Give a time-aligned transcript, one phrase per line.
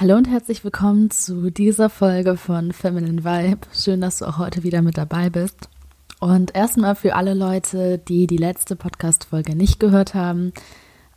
[0.00, 3.66] Hallo und herzlich willkommen zu dieser Folge von Feminine Vibe.
[3.70, 5.68] Schön, dass du auch heute wieder mit dabei bist.
[6.20, 10.54] Und erstmal für alle Leute, die die letzte Podcast-Folge nicht gehört haben,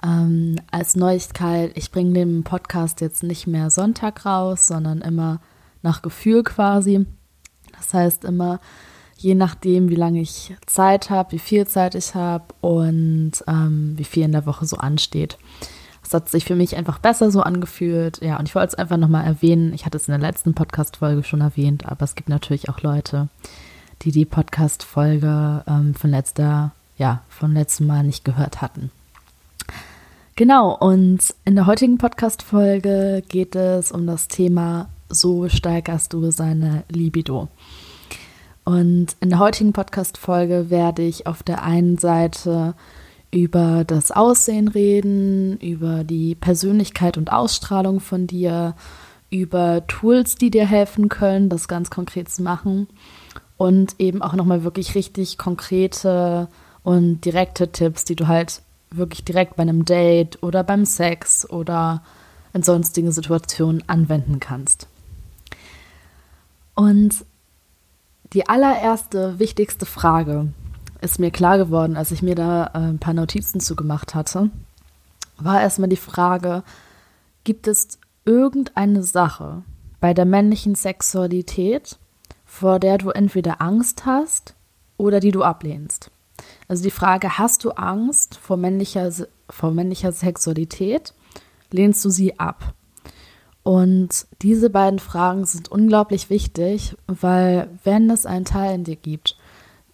[0.05, 5.39] ähm, als Neuigkeit, ich bringe den Podcast jetzt nicht mehr Sonntag raus, sondern immer
[5.81, 7.05] nach Gefühl quasi.
[7.77, 8.59] Das heißt immer,
[9.15, 14.03] je nachdem, wie lange ich Zeit habe, wie viel Zeit ich habe und ähm, wie
[14.03, 15.37] viel in der Woche so ansteht.
[16.03, 18.21] Es hat sich für mich einfach besser so angefühlt.
[18.21, 19.73] Ja, und ich wollte es einfach nochmal erwähnen.
[19.73, 23.29] Ich hatte es in der letzten Podcast-Folge schon erwähnt, aber es gibt natürlich auch Leute,
[24.01, 28.91] die die Podcast-Folge ähm, von letzter, ja, von letztem Mal nicht gehört hatten.
[30.35, 36.83] Genau, und in der heutigen Podcast-Folge geht es um das Thema So steigerst du seine
[36.89, 37.49] Libido.
[38.65, 42.73] Und in der heutigen Podcast-Folge werde ich auf der einen Seite
[43.33, 48.75] über das Aussehen reden, über die Persönlichkeit und Ausstrahlung von dir,
[49.31, 52.87] über Tools, die dir helfen können, das ganz konkret zu machen
[53.57, 56.47] und eben auch nochmal wirklich richtig konkrete
[56.83, 58.61] und direkte Tipps, die du halt
[58.91, 62.03] wirklich direkt bei einem Date oder beim Sex oder
[62.53, 64.87] in sonstigen Situationen anwenden kannst.
[66.75, 67.25] Und
[68.33, 70.49] die allererste wichtigste Frage,
[71.03, 74.49] ist mir klar geworden, als ich mir da äh, ein paar Notizen zugemacht hatte,
[75.37, 76.63] war erstmal die Frage,
[77.43, 79.63] gibt es irgendeine Sache
[79.99, 81.97] bei der männlichen Sexualität,
[82.45, 84.55] vor der du entweder Angst hast
[84.97, 86.11] oder die du ablehnst?
[86.67, 89.11] Also die Frage, hast du Angst vor männlicher,
[89.49, 91.13] vor männlicher Sexualität?
[91.71, 92.73] Lehnst du sie ab?
[93.63, 99.37] Und diese beiden Fragen sind unglaublich wichtig, weil wenn es einen Teil in dir gibt,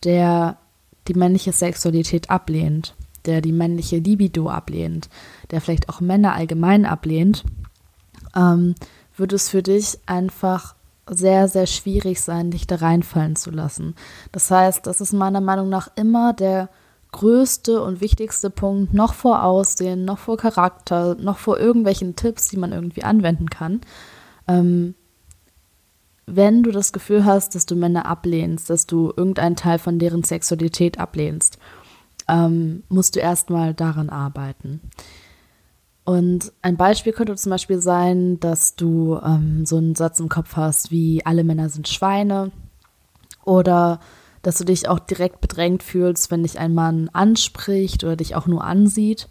[0.03, 0.57] der
[1.09, 5.09] die männliche Sexualität ablehnt, der die männliche Libido ablehnt,
[5.51, 7.43] der vielleicht auch Männer allgemein ablehnt,
[8.35, 8.75] ähm,
[9.17, 10.75] wird es für dich einfach
[11.09, 13.95] sehr, sehr schwierig sein, dich da reinfallen zu lassen.
[14.31, 16.69] Das heißt, das ist meiner Meinung nach immer der
[17.11, 22.57] größte und wichtigste Punkt, noch vor Aussehen, noch vor Charakter, noch vor irgendwelchen Tipps, die
[22.57, 23.81] man irgendwie anwenden kann.
[24.47, 24.93] Ähm,
[26.35, 30.23] wenn du das Gefühl hast, dass du Männer ablehnst, dass du irgendeinen Teil von deren
[30.23, 31.57] Sexualität ablehnst,
[32.27, 34.81] ähm, musst du erstmal daran arbeiten.
[36.05, 40.55] Und ein Beispiel könnte zum Beispiel sein, dass du ähm, so einen Satz im Kopf
[40.55, 42.51] hast wie alle Männer sind Schweine
[43.45, 43.99] oder
[44.41, 48.47] dass du dich auch direkt bedrängt fühlst, wenn dich ein Mann anspricht oder dich auch
[48.47, 49.27] nur ansieht.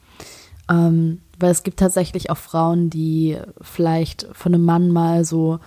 [0.70, 5.60] Ähm, weil es gibt tatsächlich auch Frauen, die vielleicht von einem Mann mal so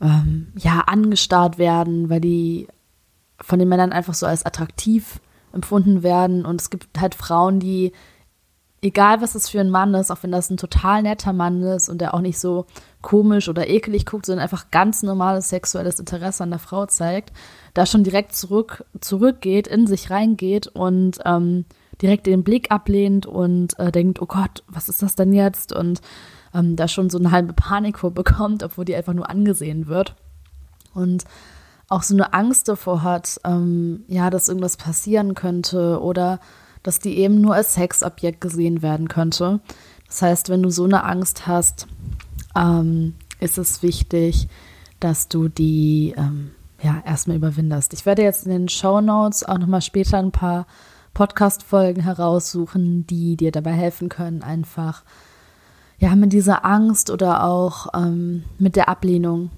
[0.00, 2.68] ähm, ja, angestarrt werden, weil die
[3.40, 5.20] von den Männern einfach so als attraktiv
[5.52, 6.44] empfunden werden.
[6.44, 7.92] Und es gibt halt Frauen, die,
[8.82, 11.88] egal was es für ein Mann ist, auch wenn das ein total netter Mann ist
[11.88, 12.66] und der auch nicht so
[13.02, 17.32] komisch oder ekelig guckt, sondern einfach ganz normales sexuelles Interesse an der Frau zeigt,
[17.74, 21.64] da schon direkt zurück, zurückgeht, in sich reingeht und ähm,
[22.00, 25.72] direkt den Blick ablehnt und äh, denkt, oh Gott, was ist das denn jetzt?
[25.72, 26.00] Und
[26.54, 30.14] ähm, da schon so eine halbe Panik vorbekommt, obwohl die einfach nur angesehen wird.
[30.94, 31.24] Und
[31.88, 36.40] auch so eine Angst davor hat, ähm, ja, dass irgendwas passieren könnte oder
[36.82, 39.60] dass die eben nur als Sexobjekt gesehen werden könnte.
[40.06, 41.86] Das heißt, wenn du so eine Angst hast,
[42.56, 44.48] ähm, ist es wichtig,
[45.00, 47.92] dass du die ähm, ja erstmal überwindest.
[47.92, 50.66] Ich werde jetzt in den Show Notes auch nochmal später ein paar
[51.14, 55.02] Podcast-Folgen heraussuchen, die dir dabei helfen können, einfach
[56.00, 59.50] ja, mit dieser Angst oder auch ähm, mit der Ablehnung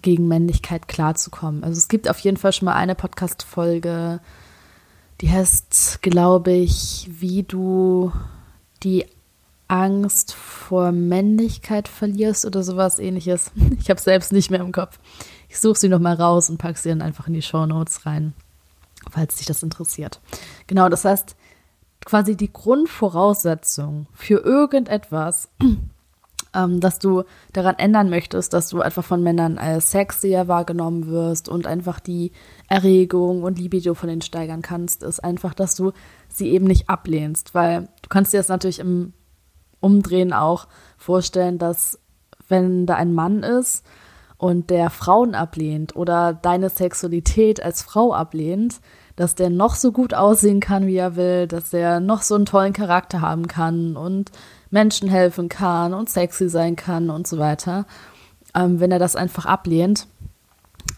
[0.00, 1.64] gegen Männlichkeit klarzukommen.
[1.64, 4.20] Also es gibt auf jeden Fall schon mal eine Podcast-Folge,
[5.20, 8.12] die heißt, glaube ich, wie du
[8.84, 9.06] die
[9.66, 13.50] Angst vor Männlichkeit verlierst oder sowas ähnliches.
[13.80, 15.00] Ich habe selbst nicht mehr im Kopf.
[15.48, 18.34] Ich suche sie nochmal raus und packe sie dann einfach in die Show Notes rein,
[19.10, 20.20] falls dich das interessiert.
[20.68, 21.34] Genau, das heißt,
[22.04, 25.48] quasi die Grundvoraussetzung für irgendetwas,
[26.54, 31.48] ähm, dass du daran ändern möchtest, dass du einfach von Männern als sexier wahrgenommen wirst
[31.48, 32.32] und einfach die
[32.68, 35.92] Erregung und Libido von denen steigern kannst, ist einfach, dass du
[36.28, 39.12] sie eben nicht ablehnst, weil du kannst dir das natürlich im
[39.80, 40.66] Umdrehen auch
[40.96, 41.98] vorstellen, dass
[42.48, 43.84] wenn da ein Mann ist
[44.38, 48.80] und der Frauen ablehnt oder deine Sexualität als Frau ablehnt,
[49.18, 52.46] dass der noch so gut aussehen kann, wie er will, dass der noch so einen
[52.46, 54.30] tollen Charakter haben kann und
[54.70, 57.84] Menschen helfen kann und sexy sein kann und so weiter.
[58.54, 60.06] Ähm, wenn er das einfach ablehnt,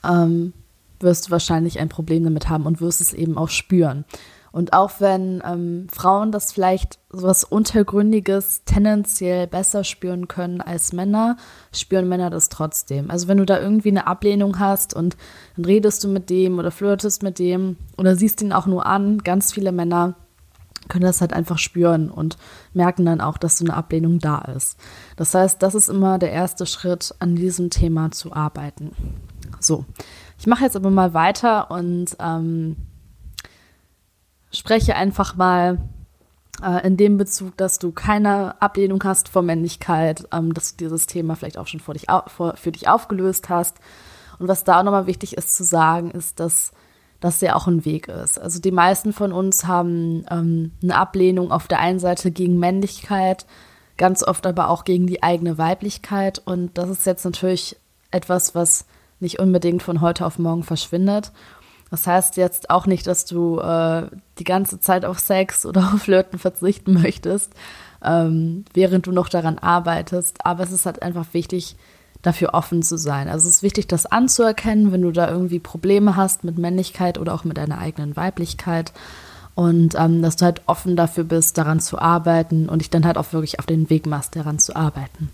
[0.04, 0.52] ähm,
[0.98, 4.04] wirst du wahrscheinlich ein Problem damit haben und wirst es eben auch spüren.
[4.52, 10.92] Und auch wenn ähm, Frauen das vielleicht so was Untergründiges tendenziell besser spüren können als
[10.92, 11.36] Männer,
[11.72, 13.10] spüren Männer das trotzdem.
[13.10, 15.16] Also wenn du da irgendwie eine Ablehnung hast und
[15.56, 19.18] dann redest du mit dem oder flirtest mit dem oder siehst ihn auch nur an,
[19.18, 20.14] ganz viele Männer
[20.88, 22.36] können das halt einfach spüren und
[22.74, 24.76] merken dann auch, dass so eine Ablehnung da ist.
[25.16, 28.90] Das heißt, das ist immer der erste Schritt, an diesem Thema zu arbeiten.
[29.60, 29.84] So,
[30.38, 32.76] ich mache jetzt aber mal weiter und ähm,
[34.52, 35.78] spreche einfach mal
[36.62, 41.06] äh, in dem Bezug, dass du keine Ablehnung hast vor Männlichkeit, ähm, dass du dieses
[41.06, 43.78] Thema vielleicht auch schon vor dich, vor, für dich aufgelöst hast.
[44.38, 46.72] Und was da auch nochmal wichtig ist zu sagen, ist, dass
[47.20, 48.40] das ja auch ein Weg ist.
[48.40, 53.44] Also die meisten von uns haben ähm, eine Ablehnung auf der einen Seite gegen Männlichkeit,
[53.98, 56.40] ganz oft aber auch gegen die eigene Weiblichkeit.
[56.44, 57.76] Und das ist jetzt natürlich
[58.10, 58.86] etwas, was
[59.20, 61.32] nicht unbedingt von heute auf morgen verschwindet.
[61.90, 64.06] Das heißt jetzt auch nicht, dass du äh,
[64.38, 67.52] die ganze Zeit auf Sex oder auf Flirten verzichten möchtest,
[68.04, 70.46] ähm, während du noch daran arbeitest.
[70.46, 71.76] Aber es ist halt einfach wichtig,
[72.22, 73.28] dafür offen zu sein.
[73.28, 77.34] Also es ist wichtig, das anzuerkennen, wenn du da irgendwie Probleme hast mit Männlichkeit oder
[77.34, 78.92] auch mit deiner eigenen Weiblichkeit.
[79.54, 83.18] Und ähm, dass du halt offen dafür bist, daran zu arbeiten und dich dann halt
[83.18, 85.28] auch wirklich auf den Weg machst, daran zu arbeiten.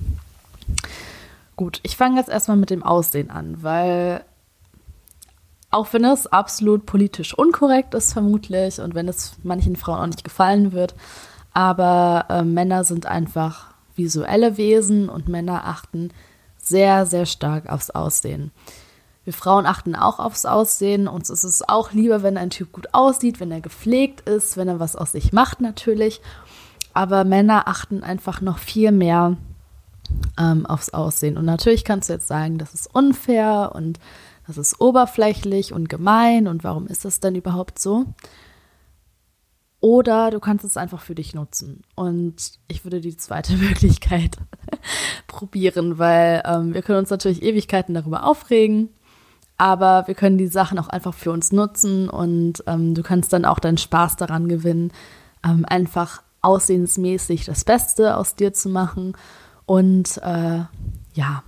[1.55, 4.23] Gut, ich fange jetzt erstmal mit dem Aussehen an, weil
[5.77, 10.25] auch wenn es absolut politisch unkorrekt ist, vermutlich, und wenn es manchen Frauen auch nicht
[10.25, 10.95] gefallen wird,
[11.53, 16.11] aber äh, Männer sind einfach visuelle Wesen und Männer achten
[16.59, 18.53] sehr, sehr stark aufs Aussehen.
[19.25, 21.09] Wir Frauen achten auch aufs Aussehen.
[21.09, 24.69] Uns ist es auch lieber, wenn ein Typ gut aussieht, wenn er gepflegt ist, wenn
[24.69, 26.21] er was aus sich macht natürlich.
[26.95, 29.37] Aber Männer achten einfach noch viel mehr
[30.39, 31.37] ähm, aufs Aussehen.
[31.37, 33.99] Und natürlich kannst du jetzt sagen, das ist unfair und
[34.47, 38.07] das ist oberflächlich und gemein und warum ist das denn überhaupt so?
[39.81, 41.83] Oder du kannst es einfach für dich nutzen.
[41.95, 44.37] Und ich würde die zweite Möglichkeit
[45.27, 48.89] probieren, weil ähm, wir können uns natürlich Ewigkeiten darüber aufregen,
[49.59, 53.45] aber wir können die Sachen auch einfach für uns nutzen und ähm, du kannst dann
[53.45, 54.93] auch deinen Spaß daran gewinnen,
[55.45, 59.17] ähm, einfach aussehensmäßig das Beste aus dir zu machen
[59.65, 60.65] und äh,
[61.15, 61.43] ja,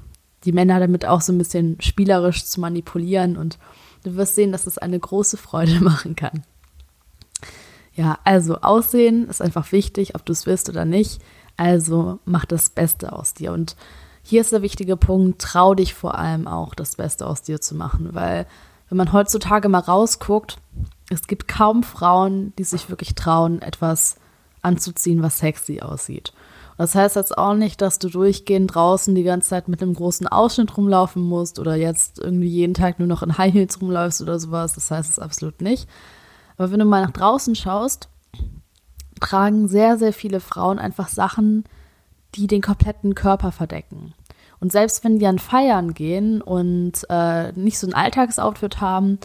[0.45, 3.59] die Männer damit auch so ein bisschen spielerisch zu manipulieren und
[4.05, 6.45] du wirst sehen, dass es eine große Freude machen kann.
[7.95, 11.21] Ja, also Aussehen ist einfach wichtig, ob du es willst oder nicht.
[11.57, 13.53] Also mach das Beste aus dir.
[13.53, 13.75] Und
[14.23, 17.75] hier ist der wichtige Punkt, trau dich vor allem auch, das Beste aus dir zu
[17.75, 18.11] machen.
[18.15, 18.47] Weil
[18.89, 20.59] wenn man heutzutage mal rausguckt,
[21.11, 24.17] es gibt kaum Frauen, die sich wirklich trauen, etwas
[24.63, 26.33] anzuziehen, was sexy aussieht.
[26.79, 30.29] Das heißt jetzt auch nicht, dass du durchgehend draußen die ganze Zeit mit einem großen
[30.29, 34.39] Ausschnitt rumlaufen musst oder jetzt irgendwie jeden Tag nur noch in High Heels rumläufst oder
[34.39, 34.75] sowas.
[34.75, 35.89] Das heißt es absolut nicht.
[36.57, 38.09] Aber wenn du mal nach draußen schaust,
[39.21, 41.65] tragen sehr, sehr viele Frauen einfach Sachen,
[42.37, 44.15] die den kompletten Körper verdecken.
[44.61, 49.19] Und selbst wenn die an Feiern gehen und äh, nicht so ein Alltagsoutfit haben,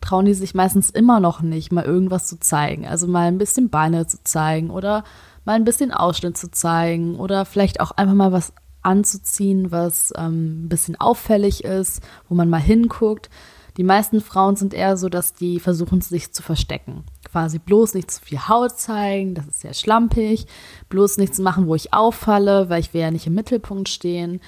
[0.00, 2.84] trauen die sich meistens immer noch nicht, mal irgendwas zu zeigen.
[2.84, 5.04] Also mal ein bisschen Beine zu zeigen oder
[5.46, 10.64] mal ein bisschen Ausschnitt zu zeigen oder vielleicht auch einfach mal was anzuziehen, was ähm,
[10.64, 13.30] ein bisschen auffällig ist, wo man mal hinguckt.
[13.76, 17.04] Die meisten Frauen sind eher so, dass die versuchen, sich zu verstecken.
[17.30, 20.46] Quasi bloß nicht zu viel Haut zeigen, das ist sehr schlampig.
[20.88, 24.40] Bloß nichts machen, wo ich auffalle, weil ich will ja nicht im Mittelpunkt stehen.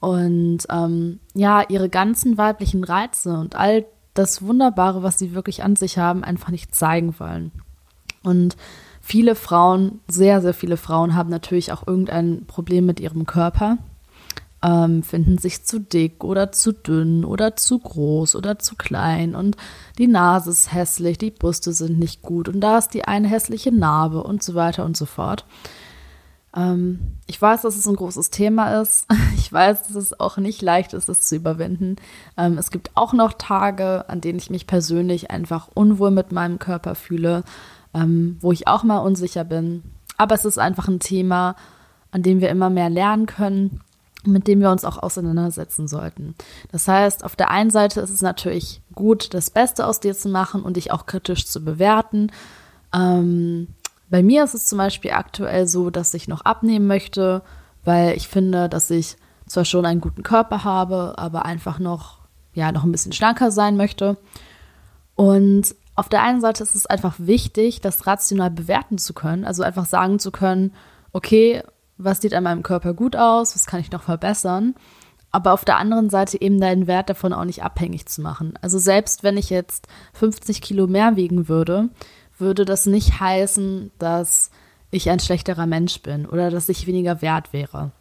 [0.00, 5.76] Und ähm, ja, ihre ganzen weiblichen Reize und all das Wunderbare, was sie wirklich an
[5.76, 7.52] sich haben, einfach nicht zeigen wollen.
[8.24, 8.56] Und
[9.04, 13.78] Viele Frauen, sehr, sehr viele Frauen haben natürlich auch irgendein Problem mit ihrem Körper,
[14.62, 19.56] ähm, finden sich zu dick oder zu dünn oder zu groß oder zu klein und
[19.98, 23.72] die Nase ist hässlich, die Brüste sind nicht gut und da ist die eine hässliche
[23.72, 25.46] Narbe und so weiter und so fort.
[26.54, 29.06] Ähm, ich weiß, dass es ein großes Thema ist.
[29.36, 31.96] Ich weiß, dass es auch nicht leicht ist, es zu überwinden.
[32.38, 36.58] Ähm, es gibt auch noch Tage, an denen ich mich persönlich einfach unwohl mit meinem
[36.58, 37.42] Körper fühle
[37.94, 39.82] ähm, wo ich auch mal unsicher bin.
[40.16, 41.56] Aber es ist einfach ein Thema,
[42.10, 43.80] an dem wir immer mehr lernen können,
[44.24, 46.34] mit dem wir uns auch auseinandersetzen sollten.
[46.70, 50.28] Das heißt, auf der einen Seite ist es natürlich gut, das Beste aus dir zu
[50.28, 52.30] machen und dich auch kritisch zu bewerten.
[52.94, 53.68] Ähm,
[54.10, 57.42] bei mir ist es zum Beispiel aktuell so, dass ich noch abnehmen möchte,
[57.84, 62.18] weil ich finde, dass ich zwar schon einen guten Körper habe, aber einfach noch,
[62.54, 64.16] ja, noch ein bisschen schlanker sein möchte.
[65.14, 69.62] Und auf der einen Seite ist es einfach wichtig, das rational bewerten zu können, also
[69.62, 70.72] einfach sagen zu können,
[71.12, 71.62] okay,
[71.98, 74.74] was sieht an meinem Körper gut aus, was kann ich noch verbessern,
[75.30, 78.54] aber auf der anderen Seite eben deinen Wert davon auch nicht abhängig zu machen.
[78.60, 81.88] Also selbst wenn ich jetzt 50 Kilo mehr wiegen würde,
[82.38, 84.50] würde das nicht heißen, dass
[84.90, 87.92] ich ein schlechterer Mensch bin oder dass ich weniger wert wäre.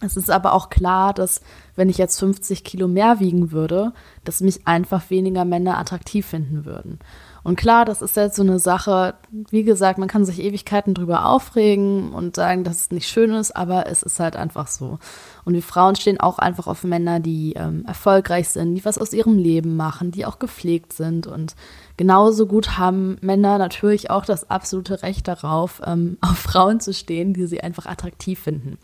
[0.00, 1.40] Es ist aber auch klar, dass
[1.74, 3.92] wenn ich jetzt 50 Kilo mehr wiegen würde,
[4.22, 7.00] dass mich einfach weniger Männer attraktiv finden würden.
[7.48, 11.24] Und klar, das ist jetzt so eine Sache, wie gesagt, man kann sich Ewigkeiten drüber
[11.24, 14.98] aufregen und sagen, dass es nicht schön ist, aber es ist halt einfach so.
[15.46, 19.14] Und wir Frauen stehen auch einfach auf Männer, die ähm, erfolgreich sind, die was aus
[19.14, 21.26] ihrem Leben machen, die auch gepflegt sind.
[21.26, 21.56] Und
[21.96, 27.32] genauso gut haben Männer natürlich auch das absolute Recht darauf, ähm, auf Frauen zu stehen,
[27.32, 28.76] die sie einfach attraktiv finden.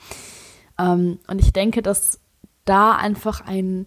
[0.78, 2.18] Ähm, und ich denke, dass
[2.64, 3.84] da einfach ein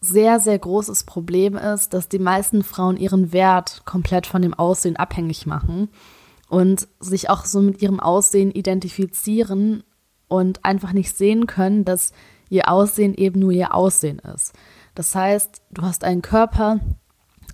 [0.00, 4.96] sehr, sehr großes Problem ist, dass die meisten Frauen ihren Wert komplett von dem Aussehen
[4.96, 5.90] abhängig machen
[6.48, 9.84] und sich auch so mit ihrem Aussehen identifizieren
[10.28, 12.12] und einfach nicht sehen können, dass
[12.48, 14.54] ihr Aussehen eben nur ihr Aussehen ist.
[14.94, 16.80] Das heißt, du hast einen Körper,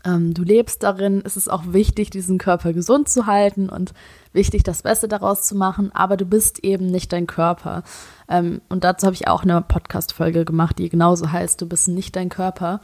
[0.06, 3.92] ähm, du lebst darin, es ist auch wichtig, diesen Körper gesund zu halten und
[4.32, 7.82] wichtig, das Beste daraus zu machen, aber du bist eben nicht dein Körper.
[8.28, 12.14] Ähm, und dazu habe ich auch eine Podcast-Folge gemacht, die genauso heißt, du bist nicht
[12.14, 12.80] dein Körper,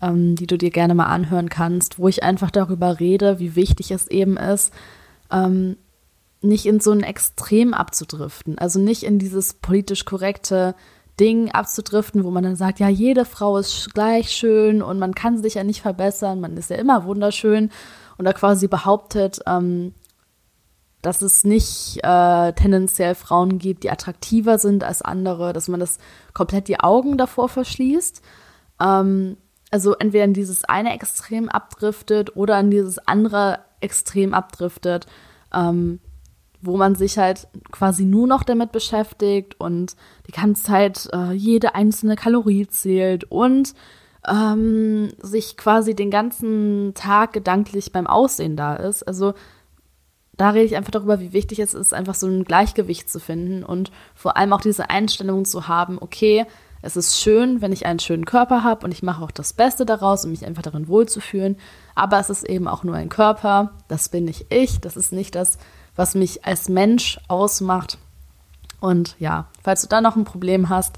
[0.00, 3.90] ähm, die du dir gerne mal anhören kannst, wo ich einfach darüber rede, wie wichtig
[3.90, 4.72] es eben ist,
[5.32, 5.76] ähm,
[6.42, 8.58] nicht in so ein Extrem abzudriften.
[8.58, 10.74] Also nicht in dieses politisch korrekte
[11.20, 15.40] Ding abzudriften, wo man dann sagt, ja, jede Frau ist gleich schön und man kann
[15.42, 17.70] sich ja nicht verbessern, man ist ja immer wunderschön
[18.16, 19.94] und da quasi behauptet, ähm,
[21.02, 25.98] dass es nicht äh, tendenziell Frauen gibt, die attraktiver sind als andere, dass man das
[26.32, 28.22] komplett die Augen davor verschließt.
[28.82, 29.36] Ähm,
[29.70, 35.06] also entweder in dieses eine Extrem abdriftet oder in dieses andere Extrem abdriftet,
[35.54, 36.00] ähm,
[36.62, 41.74] wo man sich halt quasi nur noch damit beschäftigt und die ganze Zeit äh, jede
[41.74, 43.74] einzelne Kalorie zählt und
[44.28, 49.02] ähm, sich quasi den ganzen Tag gedanklich beim Aussehen da ist.
[49.02, 49.34] Also
[50.36, 53.64] da rede ich einfach darüber, wie wichtig es ist, einfach so ein Gleichgewicht zu finden
[53.64, 56.46] und vor allem auch diese Einstellung zu haben, okay,
[56.82, 59.84] es ist schön, wenn ich einen schönen Körper habe und ich mache auch das Beste
[59.84, 61.58] daraus, um mich einfach darin wohlzufühlen,
[61.94, 65.34] aber es ist eben auch nur ein Körper, das bin nicht ich, das ist nicht
[65.34, 65.58] das,
[65.96, 67.98] was mich als Mensch ausmacht.
[68.80, 70.96] Und ja, falls du da noch ein Problem hast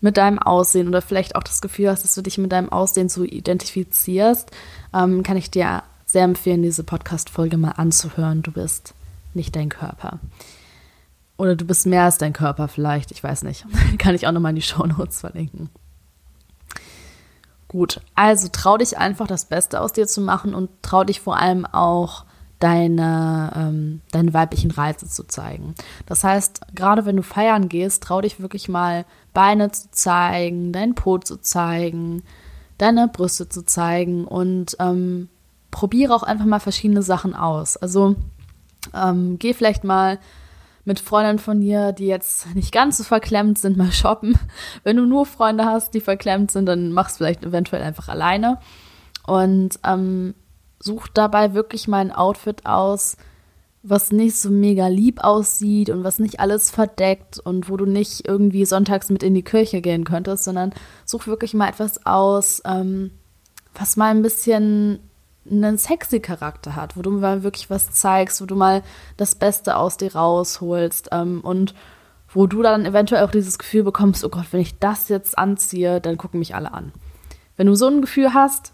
[0.00, 3.08] mit deinem Aussehen oder vielleicht auch das Gefühl hast, dass du dich mit deinem Aussehen
[3.08, 4.50] so identifizierst,
[4.92, 8.42] ähm, kann ich dir sehr empfehlen, diese Podcast-Folge mal anzuhören.
[8.42, 8.94] Du bist
[9.34, 10.20] nicht dein Körper.
[11.36, 13.66] Oder du bist mehr als dein Körper vielleicht, ich weiß nicht.
[13.98, 15.70] Kann ich auch nochmal in die Shownotes verlinken.
[17.66, 21.36] Gut, also trau dich einfach das Beste aus dir zu machen und trau dich vor
[21.36, 22.23] allem auch
[22.64, 25.74] deine, ähm, deine weiblichen Reize zu zeigen.
[26.06, 29.04] Das heißt, gerade wenn du feiern gehst, trau dich wirklich mal
[29.34, 32.22] Beine zu zeigen, deinen Po zu zeigen,
[32.78, 35.28] deine Brüste zu zeigen und ähm,
[35.70, 37.76] probiere auch einfach mal verschiedene Sachen aus.
[37.76, 38.16] Also
[38.94, 40.18] ähm, geh vielleicht mal
[40.86, 44.38] mit Freunden von dir, die jetzt nicht ganz so verklemmt sind, mal shoppen.
[44.84, 48.58] Wenn du nur Freunde hast, die verklemmt sind, dann mach's vielleicht eventuell einfach alleine.
[49.26, 50.34] Und ähm,
[50.84, 53.16] such dabei wirklich mal ein Outfit aus,
[53.82, 58.26] was nicht so mega lieb aussieht und was nicht alles verdeckt und wo du nicht
[58.26, 60.72] irgendwie sonntags mit in die Kirche gehen könntest, sondern
[61.04, 63.10] such wirklich mal etwas aus, ähm,
[63.74, 65.00] was mal ein bisschen
[65.50, 68.82] einen sexy Charakter hat, wo du mal wirklich was zeigst, wo du mal
[69.16, 71.74] das Beste aus dir rausholst ähm, und
[72.32, 76.00] wo du dann eventuell auch dieses Gefühl bekommst, oh Gott, wenn ich das jetzt anziehe,
[76.00, 76.92] dann gucken mich alle an.
[77.56, 78.72] Wenn du so ein Gefühl hast,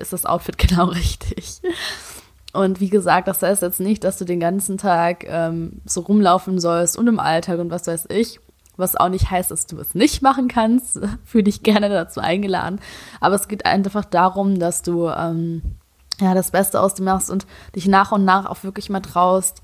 [0.00, 1.60] ist das Outfit genau richtig.
[2.52, 6.58] Und wie gesagt, das heißt jetzt nicht, dass du den ganzen Tag ähm, so rumlaufen
[6.58, 8.40] sollst und im Alltag und was weiß ich.
[8.76, 10.98] Was auch nicht heißt, dass du es nicht machen kannst.
[11.24, 12.80] Fühle dich gerne dazu eingeladen.
[13.20, 15.62] Aber es geht einfach darum, dass du ähm,
[16.20, 19.62] ja, das Beste aus dir machst und dich nach und nach auch wirklich mal traust,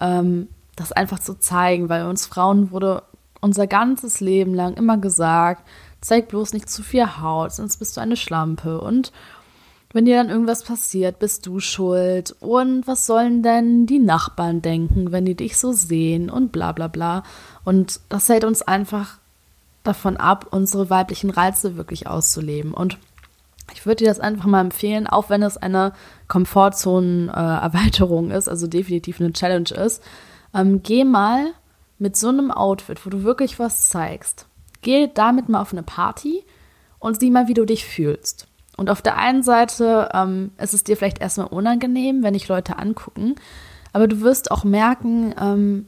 [0.00, 3.02] ähm, das einfach zu zeigen, weil uns Frauen wurde
[3.40, 5.66] unser ganzes Leben lang immer gesagt,
[6.00, 9.12] zeig bloß nicht zu viel Haut, sonst bist du eine Schlampe und
[9.92, 15.12] wenn dir dann irgendwas passiert, bist du schuld und was sollen denn die Nachbarn denken,
[15.12, 17.22] wenn die dich so sehen und bla bla bla.
[17.64, 19.18] Und das hält uns einfach
[19.84, 22.74] davon ab, unsere weiblichen Reize wirklich auszuleben.
[22.74, 22.98] Und
[23.72, 25.92] ich würde dir das einfach mal empfehlen, auch wenn es eine
[26.28, 30.02] Komfortzonen-Erweiterung ist, also definitiv eine Challenge ist.
[30.54, 31.52] Ähm, geh mal
[31.98, 34.46] mit so einem Outfit, wo du wirklich was zeigst,
[34.82, 36.44] geh damit mal auf eine Party
[36.98, 38.47] und sieh mal, wie du dich fühlst.
[38.78, 42.78] Und auf der einen Seite ähm, ist es dir vielleicht erstmal unangenehm, wenn dich Leute
[42.78, 43.34] angucken,
[43.92, 45.86] aber du wirst auch merken, ähm,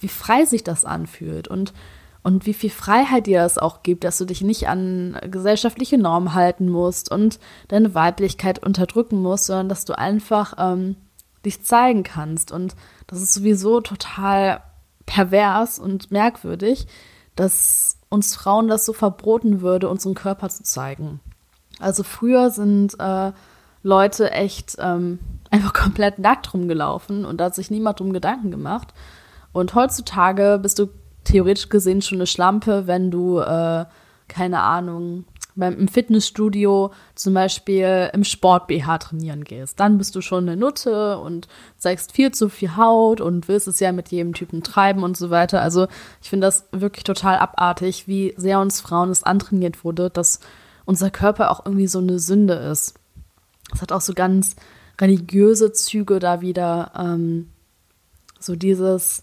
[0.00, 1.74] wie frei sich das anfühlt und,
[2.22, 6.32] und wie viel Freiheit dir das auch gibt, dass du dich nicht an gesellschaftliche Normen
[6.32, 7.38] halten musst und
[7.68, 10.96] deine Weiblichkeit unterdrücken musst, sondern dass du einfach ähm,
[11.44, 12.52] dich zeigen kannst.
[12.52, 12.74] Und
[13.06, 14.62] das ist sowieso total
[15.04, 16.86] pervers und merkwürdig,
[17.36, 21.20] dass uns Frauen das so verboten würde, unseren Körper zu zeigen.
[21.78, 23.32] Also früher sind äh,
[23.82, 25.18] Leute echt ähm,
[25.50, 28.92] einfach komplett nackt rumgelaufen und da hat sich niemand drum Gedanken gemacht.
[29.52, 30.88] Und heutzutage bist du
[31.24, 33.86] theoretisch gesehen schon eine Schlampe, wenn du, äh,
[34.28, 35.24] keine Ahnung,
[35.58, 39.80] beim, im Fitnessstudio zum Beispiel im Sport-BH trainieren gehst.
[39.80, 43.80] Dann bist du schon eine Nutte und zeigst viel zu viel Haut und willst es
[43.80, 45.60] ja mit jedem Typen treiben und so weiter.
[45.60, 45.88] Also
[46.22, 50.40] ich finde das wirklich total abartig, wie sehr uns Frauen es antrainiert wurde, dass
[50.88, 52.94] unser Körper auch irgendwie so eine Sünde ist.
[53.74, 54.56] Es hat auch so ganz
[54.98, 56.92] religiöse Züge da wieder.
[56.96, 57.50] Ähm,
[58.40, 59.22] so dieses,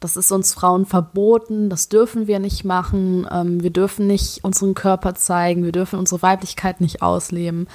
[0.00, 4.74] das ist uns Frauen verboten, das dürfen wir nicht machen, ähm, wir dürfen nicht unseren
[4.74, 7.68] Körper zeigen, wir dürfen unsere Weiblichkeit nicht ausleben.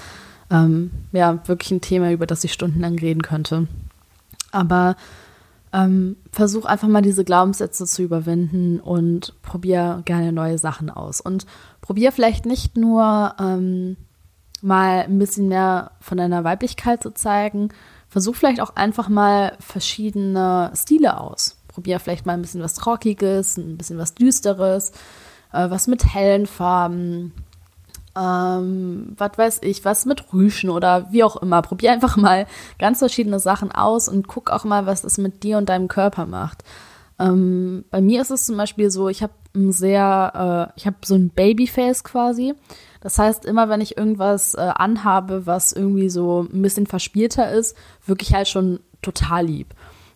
[0.52, 3.68] Ähm, ja, wirklich ein Thema, über das ich stundenlang reden könnte.
[4.52, 4.96] Aber
[5.74, 11.20] ähm, versuch einfach mal diese Glaubenssätze zu überwinden und probier gerne neue Sachen aus.
[11.20, 11.48] Und
[11.82, 13.98] probier vielleicht nicht nur ähm,
[14.62, 17.70] mal ein bisschen mehr von deiner Weiblichkeit zu zeigen.
[18.08, 21.58] Versuch vielleicht auch einfach mal verschiedene Stile aus.
[21.68, 24.92] Probier vielleicht mal ein bisschen was Rockiges, ein bisschen was Düsteres,
[25.52, 27.34] äh, was mit hellen Farben,
[28.18, 31.62] ähm, was weiß ich, was mit Rüschen oder wie auch immer.
[31.62, 32.48] Probier einfach mal
[32.80, 36.26] ganz verschiedene Sachen aus und guck auch mal, was das mit dir und deinem Körper
[36.26, 36.64] macht.
[37.20, 40.98] Ähm, bei mir ist es zum Beispiel so, ich habe ein sehr, äh, ich habe
[41.06, 42.54] so ein Babyface quasi.
[43.02, 47.76] Das heißt, immer wenn ich irgendwas äh, anhabe, was irgendwie so ein bisschen verspielter ist,
[48.06, 49.74] wirklich halt schon total lieb.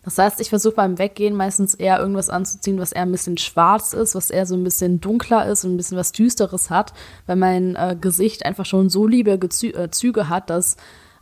[0.08, 3.92] Das heißt, ich versuche beim Weggehen meistens eher irgendwas anzuziehen, was eher ein bisschen schwarz
[3.92, 6.94] ist, was eher so ein bisschen dunkler ist und ein bisschen was Düsteres hat,
[7.26, 10.78] weil mein äh, Gesicht einfach schon so liebe Gezü äh, Züge hat, dass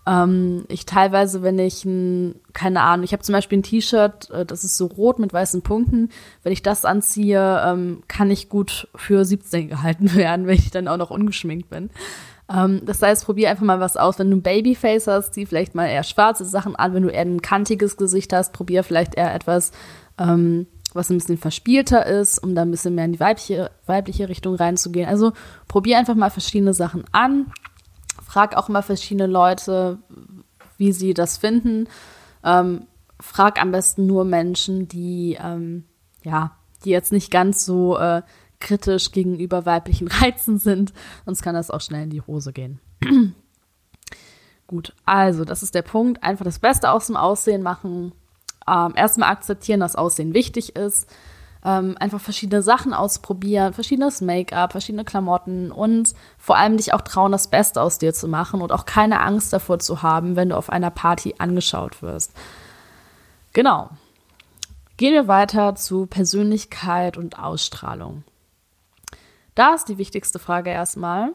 [0.06, 4.46] ähm, ich teilweise, wenn ich ein, keine Ahnung, ich habe zum Beispiel ein T-Shirt, äh,
[4.46, 6.10] das ist so rot mit weißen Punkten.
[6.44, 10.86] Wenn ich das anziehe, ähm, kann ich gut für 17 gehalten werden, wenn ich dann
[10.86, 11.90] auch noch ungeschminkt bin.
[12.52, 14.18] Ähm, das heißt, probier einfach mal was aus.
[14.18, 16.94] Wenn du ein Babyface hast, zieh vielleicht mal eher schwarze Sachen an.
[16.94, 19.72] Wenn du eher ein kantiges Gesicht hast, probier vielleicht eher etwas,
[20.18, 24.28] ähm, was ein bisschen verspielter ist, um da ein bisschen mehr in die weibliche, weibliche
[24.28, 25.08] Richtung reinzugehen.
[25.08, 25.32] Also
[25.68, 27.52] probier einfach mal verschiedene Sachen an
[28.26, 29.98] frag auch mal verschiedene Leute,
[30.76, 31.88] wie sie das finden.
[32.44, 32.86] Ähm,
[33.20, 35.84] frag am besten nur Menschen, die, ähm,
[36.22, 38.22] ja, die jetzt nicht ganz so äh,
[38.60, 40.92] kritisch gegenüber weiblichen Reizen sind,
[41.24, 42.80] sonst kann das auch schnell in die Hose gehen.
[44.66, 46.22] Gut, also das ist der Punkt.
[46.24, 48.12] Einfach das Beste aus dem Aussehen machen.
[48.66, 51.08] Ähm, erstmal akzeptieren, dass Aussehen wichtig ist
[51.66, 57.32] ähm, einfach verschiedene Sachen ausprobieren, verschiedenes Make-up, verschiedene Klamotten und vor allem dich auch trauen,
[57.32, 60.56] das Beste aus dir zu machen und auch keine Angst davor zu haben, wenn du
[60.56, 62.32] auf einer Party angeschaut wirst.
[63.52, 63.90] Genau.
[64.96, 68.22] Gehen wir weiter zu Persönlichkeit und Ausstrahlung.
[69.56, 71.32] Da ist die wichtigste Frage erstmal.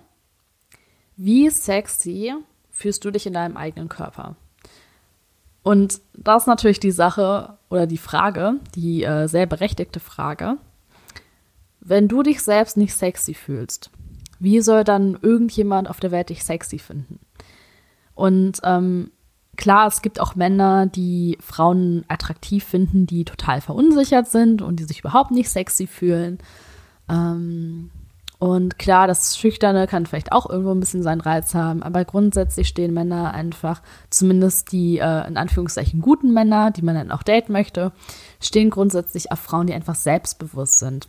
[1.18, 2.34] Wie sexy
[2.70, 4.36] fühlst du dich in deinem eigenen Körper?
[5.64, 10.58] Und das ist natürlich die Sache oder die Frage, die äh, sehr berechtigte Frage.
[11.80, 13.90] Wenn du dich selbst nicht sexy fühlst,
[14.40, 17.20] wie soll dann irgendjemand auf der Welt dich sexy finden?
[18.14, 19.10] Und ähm,
[19.58, 24.84] klar, es gibt auch Männer, die Frauen attraktiv finden, die total verunsichert sind und die
[24.84, 26.38] sich überhaupt nicht sexy fühlen.
[27.10, 27.90] Ähm,
[28.42, 32.68] und klar, das Schüchterne kann vielleicht auch irgendwo ein bisschen seinen Reiz haben, aber grundsätzlich
[32.68, 37.52] stehen Männer einfach, zumindest die äh, in Anführungszeichen guten Männer, die man dann auch daten
[37.52, 37.92] möchte,
[38.40, 41.08] stehen grundsätzlich auf Frauen, die einfach selbstbewusst sind,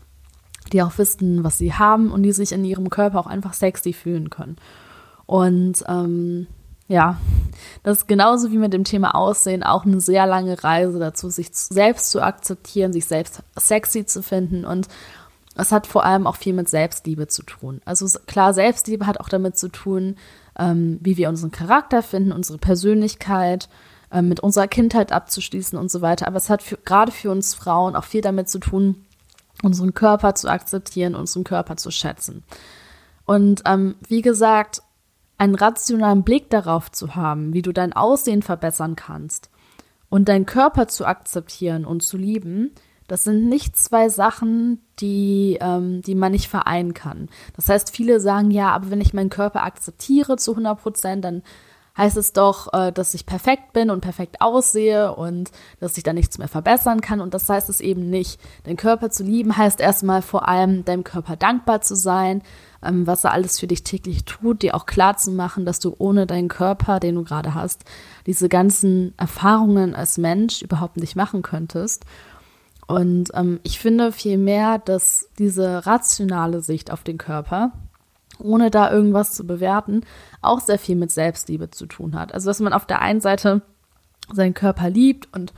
[0.75, 3.95] die auch wissen, was sie haben und die sich in ihrem Körper auch einfach sexy
[3.95, 4.57] fühlen können.
[5.25, 6.49] Und ähm,
[6.87, 7.19] ja,
[7.83, 11.49] das ist genauso wie mit dem Thema Aussehen auch eine sehr lange Reise dazu, sich
[11.55, 14.89] selbst zu akzeptieren, sich selbst sexy zu finden und
[15.57, 17.81] es hat vor allem auch viel mit Selbstliebe zu tun.
[17.85, 20.17] Also klar, Selbstliebe hat auch damit zu tun,
[20.59, 23.69] ähm, wie wir unseren Charakter finden, unsere Persönlichkeit,
[24.11, 26.27] ähm, mit unserer Kindheit abzuschließen und so weiter.
[26.27, 29.05] Aber es hat für, gerade für uns Frauen auch viel damit zu tun,
[29.63, 32.45] unseren Körper zu akzeptieren, unseren Körper zu schätzen.
[33.25, 34.83] Und ähm, wie gesagt,
[35.39, 39.51] einen rationalen Blick darauf zu haben, wie du dein Aussehen verbessern kannst
[40.09, 42.73] und deinen Körper zu akzeptieren und zu lieben,
[43.09, 47.29] Das sind nicht zwei Sachen, die, ähm, die man nicht vereinen kann.
[47.57, 51.43] Das heißt, viele sagen ja, aber wenn ich meinen Körper akzeptiere zu 100 Prozent, dann
[51.97, 56.13] heißt es doch, äh, dass ich perfekt bin und perfekt aussehe und dass ich da
[56.13, 57.21] nichts mehr verbessern kann.
[57.21, 58.41] Und das heißt es eben nicht.
[58.65, 62.43] Deinen Körper zu lieben heißt erstmal vor allem deinem Körper dankbar zu sein,
[62.83, 65.95] ähm, was er alles für dich täglich tut, dir auch klar zu machen, dass du
[65.99, 67.85] ohne deinen Körper, den du gerade hast,
[68.27, 72.05] diese ganzen Erfahrungen als Mensch überhaupt nicht machen könntest.
[72.87, 77.73] Und ähm, ich finde vielmehr, dass diese rationale Sicht auf den Körper,
[78.39, 80.03] ohne da irgendwas zu bewerten,
[80.41, 82.35] auch sehr viel mit Selbstliebe zu tun hat.
[82.35, 83.63] Also dass man auf der einen Seite
[84.33, 85.53] seinen Körper liebt und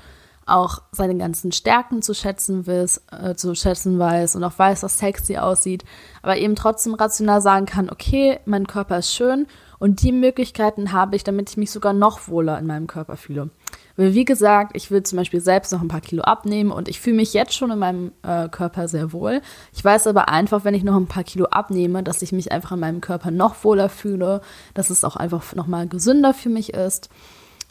[0.46, 4.98] auch seine ganzen Stärken zu schätzen, weiß, äh, zu schätzen weiß und auch weiß, was
[4.98, 5.84] sexy aussieht,
[6.22, 9.46] aber eben trotzdem rational sagen kann, okay, mein Körper ist schön
[9.78, 13.50] und die Möglichkeiten habe ich, damit ich mich sogar noch wohler in meinem Körper fühle.
[13.96, 17.00] Weil wie gesagt, ich will zum Beispiel selbst noch ein paar Kilo abnehmen und ich
[17.00, 19.40] fühle mich jetzt schon in meinem äh, Körper sehr wohl.
[19.72, 22.72] Ich weiß aber einfach, wenn ich noch ein paar Kilo abnehme, dass ich mich einfach
[22.72, 24.40] in meinem Körper noch wohler fühle,
[24.74, 27.08] dass es auch einfach nochmal gesünder für mich ist.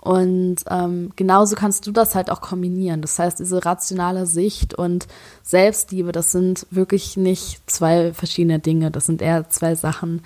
[0.01, 3.01] Und ähm, genauso kannst du das halt auch kombinieren.
[3.01, 5.07] Das heißt, diese rationale Sicht und
[5.43, 8.91] Selbstliebe, das sind wirklich nicht zwei verschiedene Dinge.
[8.91, 10.21] Das sind eher zwei Sachen,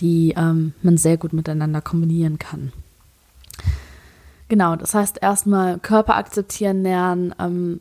[0.00, 2.72] die ähm, man sehr gut miteinander kombinieren kann.
[4.50, 7.80] Genau, das heißt erstmal Körper akzeptieren lernen ähm,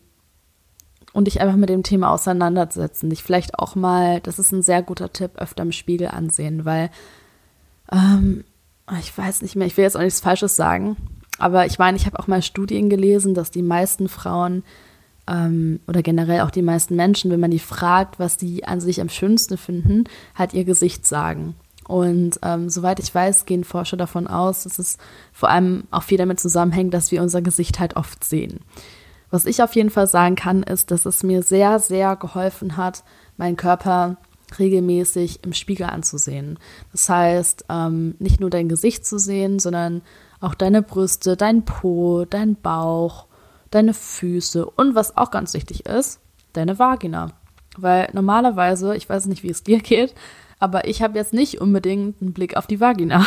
[1.14, 3.10] und dich einfach mit dem Thema auseinandersetzen.
[3.10, 6.92] Dich vielleicht auch mal, das ist ein sehr guter Tipp, öfter im Spiegel ansehen, weil
[7.92, 8.44] ähm,
[9.00, 10.96] ich weiß nicht mehr, ich will jetzt auch nichts Falsches sagen,
[11.40, 14.64] aber ich meine, ich habe auch mal Studien gelesen, dass die meisten Frauen
[15.28, 19.02] ähm, oder generell auch die meisten Menschen, wenn man die fragt, was sie an sich
[19.02, 20.04] am schönsten finden,
[20.36, 21.56] halt ihr Gesicht sagen.
[21.90, 25.00] Und ähm, soweit ich weiß, gehen Forscher davon aus, dass es
[25.34, 28.60] vor allem auch viel damit zusammenhängt, dass wir unser Gesicht halt oft sehen.
[29.32, 33.04] Was ich auf jeden Fall sagen kann, ist, dass es mir sehr, sehr geholfen hat,
[33.38, 34.18] meinen Körper
[34.60, 36.60] regelmäßig im Spiegel anzusehen.
[36.92, 40.04] Das heißt, ähm, nicht nur dein Gesicht zu sehen, sondern
[40.42, 43.26] auch deine Brüste, dein Po, dein Bauch,
[43.72, 46.20] deine Füße und was auch ganz wichtig ist,
[46.54, 47.32] deine Vagina.
[47.78, 50.14] Weil normalerweise, ich weiß nicht, wie es dir geht,
[50.60, 53.26] aber ich habe jetzt nicht unbedingt einen Blick auf die Vagina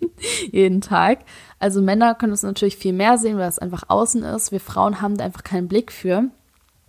[0.52, 1.20] jeden Tag.
[1.58, 4.52] Also Männer können es natürlich viel mehr sehen, weil es einfach außen ist.
[4.52, 6.24] Wir Frauen haben da einfach keinen Blick für.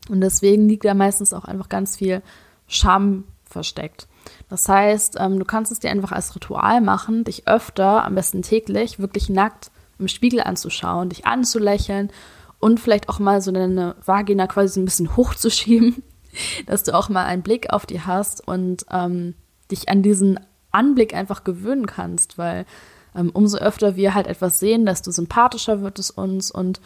[0.09, 2.21] Und deswegen liegt da meistens auch einfach ganz viel
[2.67, 4.07] Scham versteckt.
[4.49, 8.41] Das heißt, ähm, du kannst es dir einfach als Ritual machen, dich öfter, am besten
[8.41, 12.11] täglich, wirklich nackt im Spiegel anzuschauen, dich anzulächeln
[12.59, 16.03] und vielleicht auch mal so deine Vagina quasi so ein bisschen hochzuschieben,
[16.65, 19.35] dass du auch mal einen Blick auf die hast und ähm,
[19.71, 20.39] dich an diesen
[20.71, 22.65] Anblick einfach gewöhnen kannst, weil
[23.15, 26.81] ähm, umso öfter wir halt etwas sehen, desto sympathischer wird es uns und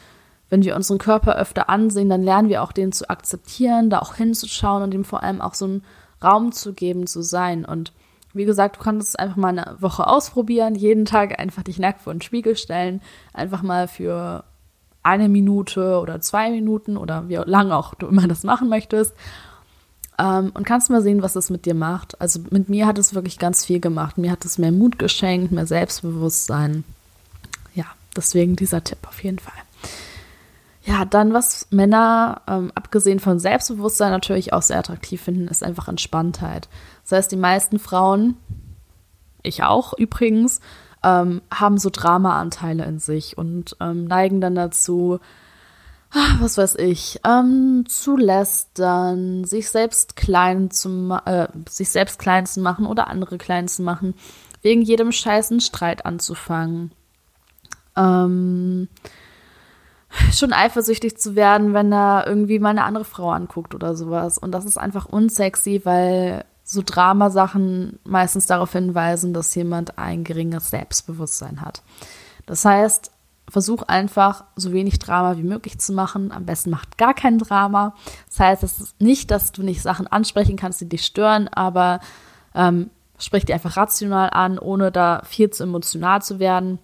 [0.49, 4.15] wenn wir unseren Körper öfter ansehen, dann lernen wir auch den zu akzeptieren, da auch
[4.15, 5.83] hinzuschauen und ihm vor allem auch so einen
[6.23, 7.65] Raum zu geben, zu sein.
[7.65, 7.93] Und
[8.33, 12.01] wie gesagt, du kannst es einfach mal eine Woche ausprobieren, jeden Tag einfach dich nackt
[12.01, 14.43] vor den Spiegel stellen, einfach mal für
[15.03, 19.15] eine Minute oder zwei Minuten oder wie lange auch du immer das machen möchtest
[20.19, 22.19] ähm, und kannst mal sehen, was es mit dir macht.
[22.19, 24.17] Also mit mir hat es wirklich ganz viel gemacht.
[24.17, 26.83] Mir hat es mehr Mut geschenkt, mehr Selbstbewusstsein.
[27.73, 29.53] Ja, deswegen dieser Tipp auf jeden Fall.
[30.83, 35.87] Ja, dann, was Männer, ähm, abgesehen von Selbstbewusstsein, natürlich auch sehr attraktiv finden, ist einfach
[35.87, 36.67] Entspanntheit.
[37.03, 38.37] Das heißt, die meisten Frauen,
[39.43, 40.61] ich auch übrigens,
[41.03, 45.19] ähm, haben so Drama-Anteile in sich und ähm, neigen dann dazu,
[46.39, 52.61] was weiß ich, ähm, zu lästern, sich selbst klein zu äh, sich selbst klein zu
[52.61, 54.15] machen oder andere klein zu machen,
[54.61, 56.91] wegen jedem scheißen Streit anzufangen.
[57.95, 58.87] Ähm,
[60.33, 64.37] schon eifersüchtig zu werden, wenn er irgendwie mal eine andere Frau anguckt oder sowas.
[64.37, 70.69] Und das ist einfach unsexy, weil so Dramasachen meistens darauf hinweisen, dass jemand ein geringes
[70.69, 71.83] Selbstbewusstsein hat.
[72.45, 73.11] Das heißt,
[73.49, 76.31] versuch einfach so wenig Drama wie möglich zu machen.
[76.31, 77.95] Am besten macht gar kein Drama.
[78.27, 81.99] Das heißt, es ist nicht, dass du nicht Sachen ansprechen kannst, die dich stören, aber
[82.53, 86.79] ähm, sprich die einfach rational an, ohne da viel zu emotional zu werden.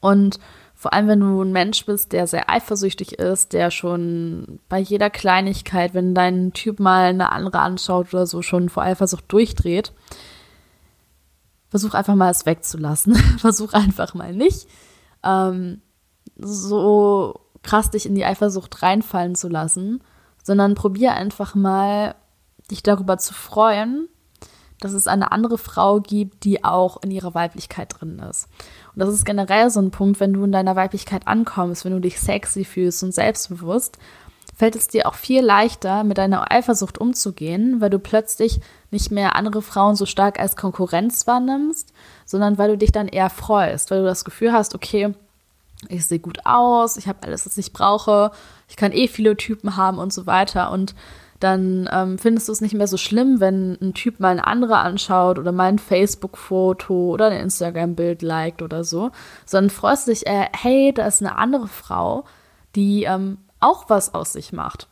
[0.00, 0.38] Und
[0.74, 5.10] vor allem, wenn du ein Mensch bist, der sehr eifersüchtig ist, der schon bei jeder
[5.10, 9.92] Kleinigkeit, wenn dein Typ mal eine andere anschaut oder so, schon vor Eifersucht durchdreht,
[11.70, 13.14] versuch einfach mal es wegzulassen.
[13.38, 14.66] versuch einfach mal nicht
[15.24, 15.80] ähm,
[16.36, 20.02] so krass dich in die Eifersucht reinfallen zu lassen,
[20.42, 22.14] sondern probier einfach mal,
[22.70, 24.08] dich darüber zu freuen,
[24.80, 28.48] dass es eine andere Frau gibt, die auch in ihrer Weiblichkeit drin ist.
[28.94, 32.00] Und das ist generell so ein Punkt, wenn du in deiner Weiblichkeit ankommst, wenn du
[32.00, 33.98] dich sexy fühlst und selbstbewusst,
[34.54, 38.60] fällt es dir auch viel leichter, mit deiner Eifersucht umzugehen, weil du plötzlich
[38.92, 41.92] nicht mehr andere Frauen so stark als Konkurrenz wahrnimmst,
[42.24, 45.14] sondern weil du dich dann eher freust, weil du das Gefühl hast, okay,
[45.88, 48.30] ich sehe gut aus, ich habe alles, was ich brauche,
[48.68, 50.70] ich kann eh viele Typen haben und so weiter.
[50.70, 50.94] Und
[51.40, 54.78] dann ähm, findest du es nicht mehr so schlimm, wenn ein Typ mal eine andere
[54.78, 59.10] anschaut oder mal ein Facebook-Foto oder ein Instagram-Bild liked oder so,
[59.44, 62.24] sondern freust dich, äh, hey, da ist eine andere Frau,
[62.76, 64.86] die ähm, auch was aus sich macht.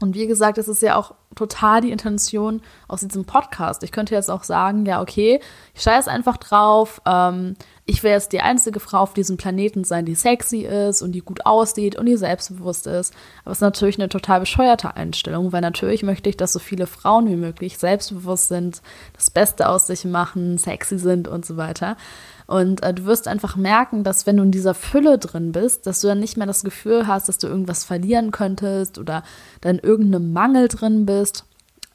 [0.00, 3.82] Und wie gesagt, es ist ja auch total die Intention aus diesem Podcast.
[3.82, 5.40] Ich könnte jetzt auch sagen, ja, okay,
[5.74, 7.00] ich scheiße einfach drauf.
[7.06, 7.54] Ähm,
[7.92, 11.20] ich will jetzt die einzige Frau auf diesem Planeten sein, die sexy ist und die
[11.20, 13.12] gut aussieht und die selbstbewusst ist.
[13.44, 16.86] Aber es ist natürlich eine total bescheuerte Einstellung, weil natürlich möchte ich, dass so viele
[16.86, 18.80] Frauen wie möglich selbstbewusst sind,
[19.12, 21.98] das Beste aus sich machen, sexy sind und so weiter.
[22.46, 26.00] Und äh, du wirst einfach merken, dass wenn du in dieser Fülle drin bist, dass
[26.00, 29.22] du dann nicht mehr das Gefühl hast, dass du irgendwas verlieren könntest oder
[29.60, 31.44] dann irgendeinem Mangel drin bist,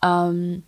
[0.04, 0.62] ähm,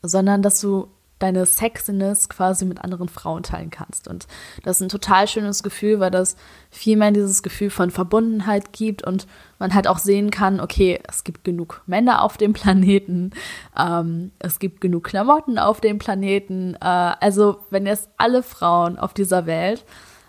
[0.00, 4.06] sondern dass du deine Sexiness quasi mit anderen Frauen teilen kannst.
[4.06, 4.26] Und
[4.62, 6.36] das ist ein total schönes Gefühl, weil das
[6.70, 9.26] viel mehr dieses Gefühl von Verbundenheit gibt und
[9.58, 13.30] man halt auch sehen kann, okay, es gibt genug Männer auf dem Planeten,
[13.78, 16.74] ähm, es gibt genug Klamotten auf dem Planeten.
[16.74, 16.78] Äh,
[17.20, 19.84] also wenn jetzt alle Frauen auf dieser Welt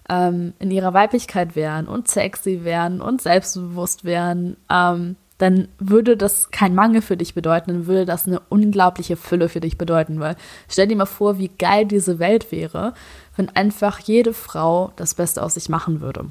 [0.10, 6.50] ähm, in ihrer Weiblichkeit wären und sexy wären und selbstbewusst wären, ähm, dann würde das
[6.50, 10.36] kein Mangel für dich bedeuten, dann würde das eine unglaubliche Fülle für dich bedeuten, weil
[10.68, 12.94] stell dir mal vor, wie geil diese Welt wäre,
[13.36, 16.26] wenn einfach jede Frau das Beste aus sich machen würde.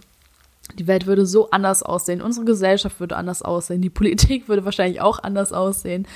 [0.75, 5.01] Die Welt würde so anders aussehen, unsere Gesellschaft würde anders aussehen, die Politik würde wahrscheinlich
[5.01, 6.07] auch anders aussehen.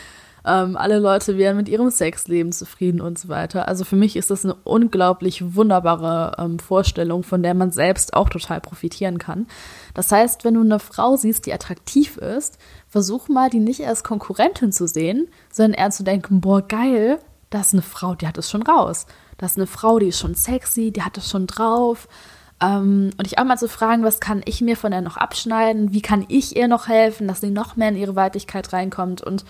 [0.47, 3.69] Ähm, alle Leute wären mit ihrem Sexleben zufrieden und so weiter.
[3.69, 8.29] Also für mich ist das eine unglaublich wunderbare ähm, Vorstellung, von der man selbst auch
[8.29, 9.47] total profitieren kann.
[9.95, 14.03] Das heißt, wenn du eine Frau siehst, die attraktiv ist, versuch mal, die nicht als
[14.03, 17.19] Konkurrentin zu sehen, sondern eher zu denken, boah, geil,
[17.51, 19.07] da ist eine Frau, die hat es schon raus.
[19.37, 22.09] Da ist eine Frau, die ist schon sexy, die hat es schon drauf.
[22.63, 25.93] Ähm, und ich auch mal zu fragen, was kann ich mir von der noch abschneiden?
[25.93, 29.23] Wie kann ich ihr noch helfen, dass sie noch mehr in ihre Weiblichkeit reinkommt?
[29.23, 29.45] Und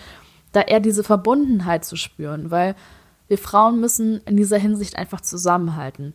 [0.51, 2.75] da eher diese Verbundenheit zu spüren, weil
[3.27, 6.13] wir Frauen müssen in dieser Hinsicht einfach zusammenhalten.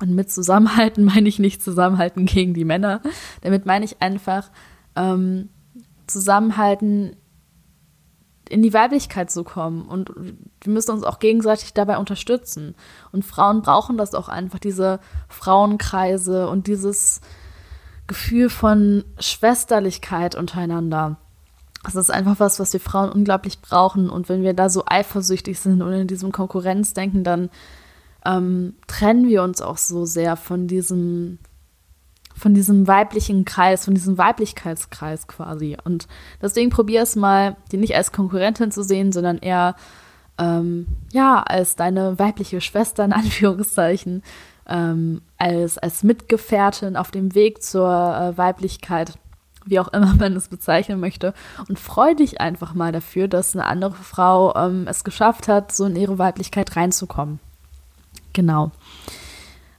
[0.00, 3.00] Und mit Zusammenhalten meine ich nicht Zusammenhalten gegen die Männer.
[3.42, 4.50] Damit meine ich einfach
[4.96, 5.50] ähm,
[6.06, 7.16] Zusammenhalten
[8.48, 9.82] in die Weiblichkeit zu kommen.
[9.82, 10.10] Und
[10.62, 12.74] wir müssen uns auch gegenseitig dabei unterstützen.
[13.12, 17.20] Und Frauen brauchen das auch einfach, diese Frauenkreise und dieses
[18.06, 21.18] Gefühl von Schwesterlichkeit untereinander.
[21.94, 24.10] Das ist einfach was, was wir Frauen unglaublich brauchen.
[24.10, 27.50] Und wenn wir da so eifersüchtig sind und in diesem Konkurrenzdenken, dann
[28.24, 31.38] ähm, trennen wir uns auch so sehr von diesem,
[32.34, 35.76] von diesem weiblichen Kreis, von diesem Weiblichkeitskreis quasi.
[35.84, 36.08] Und
[36.42, 39.74] deswegen probier es mal, die nicht als Konkurrentin zu sehen, sondern eher
[40.38, 44.22] ähm, ja, als deine weibliche Schwester in Anführungszeichen,
[44.68, 49.14] ähm, als, als Mitgefährtin auf dem Weg zur äh, Weiblichkeit
[49.70, 51.34] wie auch immer man es bezeichnen möchte.
[51.68, 55.84] Und freu dich einfach mal dafür, dass eine andere Frau ähm, es geschafft hat, so
[55.86, 57.40] in ihre Weiblichkeit reinzukommen.
[58.32, 58.70] Genau.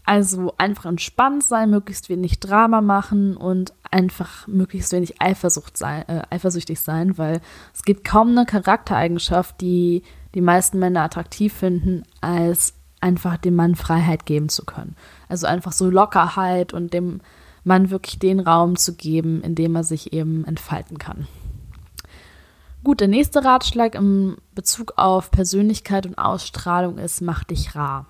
[0.06, 6.24] Also einfach entspannt sein, möglichst wenig Drama machen und einfach möglichst wenig Eifersucht sein, äh,
[6.32, 7.42] eifersüchtig sein, weil
[7.76, 13.76] es gibt kaum eine Charaktereigenschaft, die die meisten Männer attraktiv finden, als einfach dem Mann
[13.76, 14.96] Freiheit geben zu können.
[15.28, 17.22] Also einfach so Lockerheit und dem
[17.64, 21.28] man wirklich den Raum zu geben, in dem er sich eben entfalten kann.
[22.84, 28.06] Gut, der nächste Ratschlag im Bezug auf Persönlichkeit und Ausstrahlung ist, mach dich rar.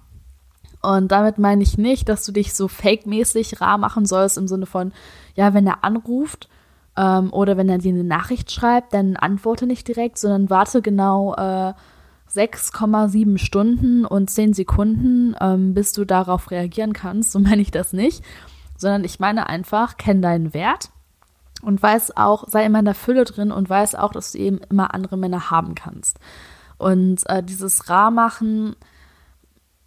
[0.81, 4.65] Und damit meine ich nicht, dass du dich so fake-mäßig rar machen sollst, im Sinne
[4.65, 4.93] von,
[5.35, 6.47] ja, wenn er anruft
[6.95, 11.33] ähm, oder wenn er dir eine Nachricht schreibt, dann antworte nicht direkt, sondern warte genau
[11.33, 11.73] äh,
[12.31, 17.31] 6,7 Stunden und 10 Sekunden, ähm, bis du darauf reagieren kannst.
[17.31, 18.23] So meine ich das nicht
[18.79, 20.89] sondern ich meine einfach, kenn deinen Wert
[21.61, 24.59] und weiß auch, sei immer in der Fülle drin und weiß auch, dass du eben
[24.69, 26.17] immer andere Männer haben kannst.
[26.77, 28.75] Und äh, dieses Rahmachen,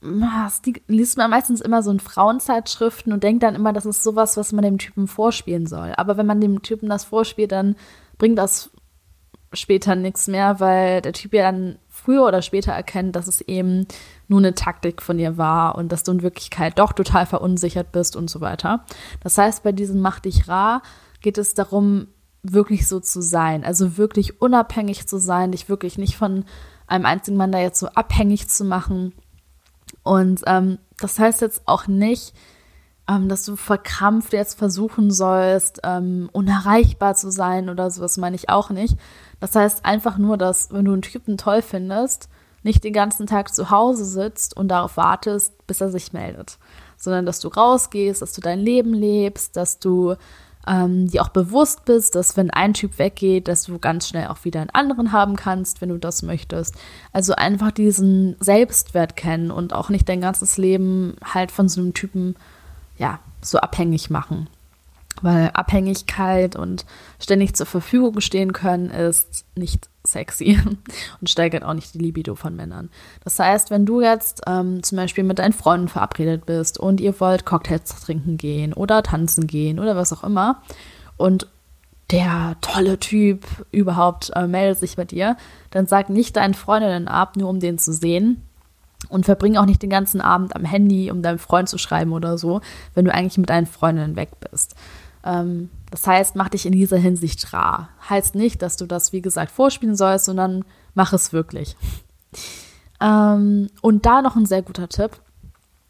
[0.03, 4.37] das liest man meistens immer so in Frauenzeitschriften und denkt dann immer, das ist sowas,
[4.37, 5.95] was man dem Typen vorspielen soll.
[5.97, 7.77] Aber wenn man dem Typen das vorspielt, dann
[8.19, 8.71] bringt das
[9.55, 13.87] später nichts mehr, weil der Typ ja dann früher oder später erkennt, dass es eben
[14.33, 18.17] nur eine Taktik von ihr war und dass du in Wirklichkeit doch total verunsichert bist
[18.17, 18.85] und so weiter.
[19.21, 20.83] Das heißt, bei diesem Mach dich rar
[21.21, 22.09] geht es darum,
[22.43, 26.45] wirklich so zu sein, also wirklich unabhängig zu sein, dich wirklich nicht von
[26.89, 29.13] einem einzigen Mann da jetzt so abhängig zu machen.
[30.03, 32.35] Und ähm, das heißt jetzt auch nicht,
[33.09, 38.49] ähm, dass du verkrampft jetzt versuchen sollst, ähm, unerreichbar zu sein oder sowas meine ich
[38.49, 38.97] auch nicht.
[39.41, 42.29] Das heißt einfach nur, dass wenn du einen Typen toll findest,
[42.63, 46.59] nicht den ganzen Tag zu Hause sitzt und darauf wartest, bis er sich meldet,
[46.97, 50.15] sondern dass du rausgehst, dass du dein Leben lebst, dass du
[50.67, 54.45] ähm, dir auch bewusst bist, dass wenn ein Typ weggeht, dass du ganz schnell auch
[54.45, 56.77] wieder einen anderen haben kannst, wenn du das möchtest.
[57.13, 61.95] Also einfach diesen Selbstwert kennen und auch nicht dein ganzes Leben halt von so einem
[61.95, 62.37] Typen
[62.97, 64.49] ja, so abhängig machen.
[65.23, 66.85] Weil Abhängigkeit und
[67.19, 70.59] ständig zur Verfügung stehen können ist nicht sexy
[71.21, 72.91] und steigert auch nicht die Libido von Männern.
[73.25, 77.19] Das heißt, wenn du jetzt ähm, zum Beispiel mit deinen Freunden verabredet bist und ihr
[77.21, 80.63] wollt Cocktails trinken gehen oder tanzen gehen oder was auch immer
[81.17, 81.47] und
[82.11, 85.37] der tolle Typ überhaupt äh, meldet sich bei dir,
[85.71, 88.43] dann sag nicht deinen Freundinnen ab, nur um den zu sehen,
[89.09, 92.39] und verbring auch nicht den ganzen Abend am Handy, um deinem Freund zu schreiben oder
[92.39, 92.61] so,
[92.95, 94.75] wenn du eigentlich mit deinen Freundinnen weg bist.
[95.25, 97.91] Ähm, das heißt, mach dich in dieser Hinsicht rar.
[98.09, 101.77] Heißt nicht, dass du das, wie gesagt, vorspielen sollst, sondern mach es wirklich.
[103.01, 105.21] ähm, und da noch ein sehr guter Tipp.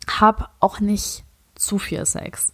[0.09, 2.53] Hab auch nicht zu viel Sex.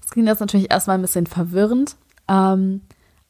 [0.00, 1.96] Das klingt jetzt natürlich erstmal ein bisschen verwirrend,
[2.28, 2.82] ähm,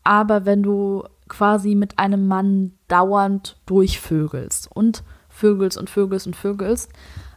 [0.02, 6.90] aber wenn du quasi mit einem Mann dauernd durchvögelst und vögelst und vögelst und vögelst,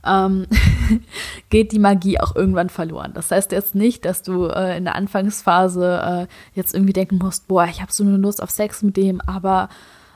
[0.05, 0.47] ähm,
[1.49, 3.11] geht die Magie auch irgendwann verloren.
[3.13, 7.47] Das heißt jetzt nicht, dass du äh, in der Anfangsphase äh, jetzt irgendwie denken musst,
[7.47, 9.69] boah, ich habe so eine Lust auf Sex mit dem, aber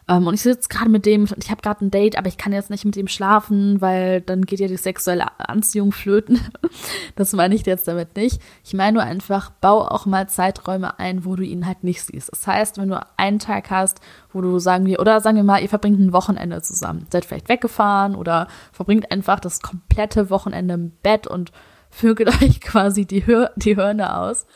[0.10, 2.52] ähm, und ich sitze gerade mit dem, ich habe gerade ein Date, aber ich kann
[2.52, 6.42] jetzt nicht mit ihm schlafen, weil dann geht ja die sexuelle Anziehung flöten.
[7.16, 8.42] das meine ich jetzt damit nicht.
[8.64, 12.32] Ich meine nur einfach, bau auch mal Zeiträume ein, wo du ihn halt nicht siehst.
[12.32, 14.02] Das heißt, wenn du einen Tag hast,
[14.34, 17.48] wo du sagen wir, oder sagen wir mal, ihr verbringt ein Wochenende zusammen, seid vielleicht
[17.48, 21.52] weggefahren oder verbringt einfach das komplette Wochenende im Bett und
[21.92, 24.48] vögelt euch quasi die, Hör die Hörner aus.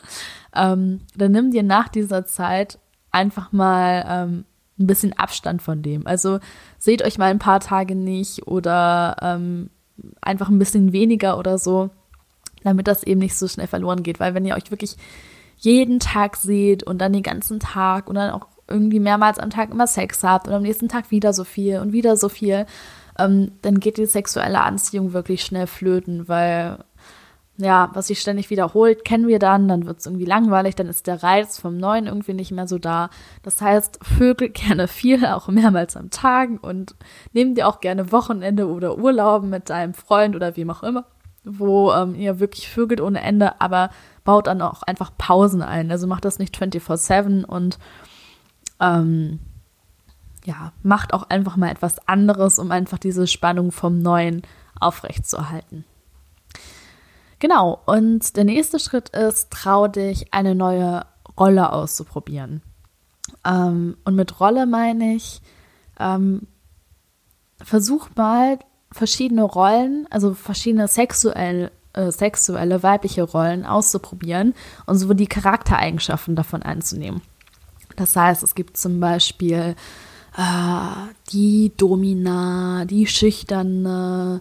[0.52, 2.80] Ähm, dann nimm dir nach dieser Zeit
[3.12, 4.44] einfach mal ähm,
[4.78, 6.06] ein bisschen Abstand von dem.
[6.06, 6.40] Also
[6.78, 9.70] seht euch mal ein paar Tage nicht oder ähm,
[10.20, 11.90] einfach ein bisschen weniger oder so,
[12.62, 14.20] damit das eben nicht so schnell verloren geht.
[14.20, 14.96] Weil wenn ihr euch wirklich
[15.56, 19.70] jeden Tag seht und dann den ganzen Tag und dann auch irgendwie mehrmals am Tag
[19.70, 22.66] immer Sex habt und am nächsten Tag wieder so viel und wieder so viel,
[23.18, 26.78] ähm, dann geht die sexuelle Anziehung wirklich schnell flöten, weil
[27.56, 31.06] ja, was sich ständig wiederholt, kennen wir dann, dann wird es irgendwie langweilig, dann ist
[31.06, 33.10] der Reiz vom Neuen irgendwie nicht mehr so da.
[33.42, 36.96] Das heißt, Vögel gerne viel, auch mehrmals am Tag und
[37.32, 41.06] nehmen dir auch gerne Wochenende oder Urlauben mit deinem Freund oder wem auch immer,
[41.44, 43.90] wo ähm, ihr wirklich vögelt ohne Ende, aber
[44.24, 45.92] baut dann auch einfach Pausen ein.
[45.92, 47.78] Also macht das nicht 24-7 und
[48.80, 49.38] ähm,
[50.44, 54.42] ja, macht auch einfach mal etwas anderes, um einfach diese Spannung vom Neuen
[54.80, 55.84] aufrechtzuerhalten.
[57.44, 61.04] Genau, und der nächste Schritt ist, trau dich, eine neue
[61.38, 62.62] Rolle auszuprobieren.
[63.44, 65.42] Ähm, und mit Rolle meine ich,
[66.00, 66.46] ähm,
[67.62, 68.58] versuch mal
[68.90, 74.54] verschiedene Rollen, also verschiedene sexuelle, äh, sexuelle weibliche Rollen auszuprobieren
[74.86, 77.20] und so die Charaktereigenschaften davon einzunehmen.
[77.96, 79.76] Das heißt, es gibt zum Beispiel
[80.34, 84.40] äh, die Domina, die Schüchterne,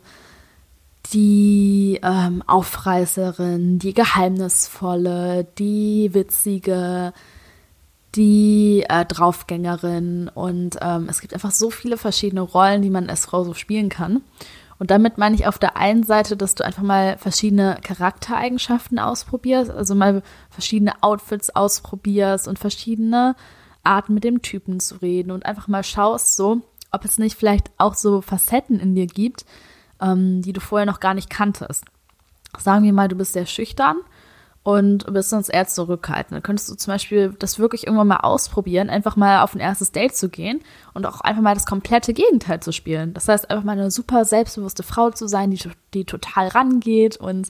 [1.14, 7.14] die ähm, Aufreißerin, die Geheimnisvolle, die Witzige,
[8.16, 13.26] die äh, Draufgängerin und ähm, es gibt einfach so viele verschiedene Rollen, die man als
[13.26, 14.22] Frau so spielen kann.
[14.80, 19.72] Und damit meine ich auf der einen Seite, dass du einfach mal verschiedene Charaktereigenschaften ausprobierst,
[19.72, 23.36] also mal verschiedene Outfits ausprobierst und verschiedene
[23.84, 27.72] Arten mit dem Typen zu reden und einfach mal schaust so, ob es nicht vielleicht
[27.78, 29.46] auch so Facetten in dir gibt,
[30.04, 31.86] ähm, die du vorher noch gar nicht kanntest.
[32.60, 33.98] Sagen wir mal, du bist sehr schüchtern
[34.64, 36.34] und bist sonst eher zurückhaltend.
[36.34, 39.92] Dann könntest du zum Beispiel das wirklich irgendwann mal ausprobieren, einfach mal auf ein erstes
[39.92, 40.62] Date zu gehen
[40.94, 43.14] und auch einfach mal das komplette Gegenteil zu spielen.
[43.14, 45.60] Das heißt, einfach mal eine super selbstbewusste Frau zu sein, die,
[45.94, 47.50] die total rangeht und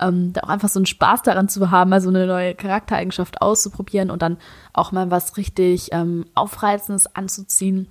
[0.00, 3.40] ähm, da auch einfach so einen Spaß daran zu haben, mal so eine neue Charaktereigenschaft
[3.40, 4.38] auszuprobieren und dann
[4.72, 7.88] auch mal was richtig ähm, Aufreizendes anzuziehen.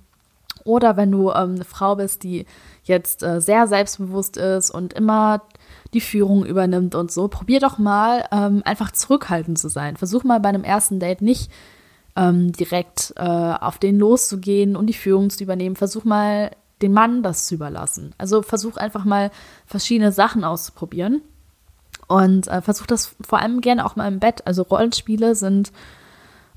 [0.64, 2.46] Oder wenn du ähm, eine Frau bist, die
[2.84, 5.42] jetzt äh, sehr selbstbewusst ist und immer
[5.92, 9.96] die Führung übernimmt und so, probier doch mal ähm, einfach zurückhaltend zu sein.
[9.96, 11.50] Versuch mal bei einem ersten Date nicht
[12.16, 15.76] ähm, direkt äh, auf den loszugehen und die Führung zu übernehmen.
[15.76, 16.50] Versuch mal
[16.82, 18.14] den Mann das zu überlassen.
[18.18, 19.30] Also versuch einfach mal
[19.66, 21.22] verschiedene Sachen auszuprobieren
[22.08, 24.46] und äh, versuch das vor allem gerne auch mal im Bett.
[24.46, 25.72] Also Rollenspiele sind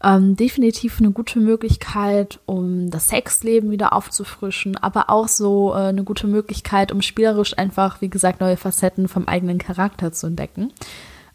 [0.04, 6.04] ähm, definitiv eine gute Möglichkeit, um das Sexleben wieder aufzufrischen, aber auch so äh, eine
[6.04, 10.72] gute Möglichkeit, um spielerisch einfach, wie gesagt, neue Facetten vom eigenen Charakter zu entdecken.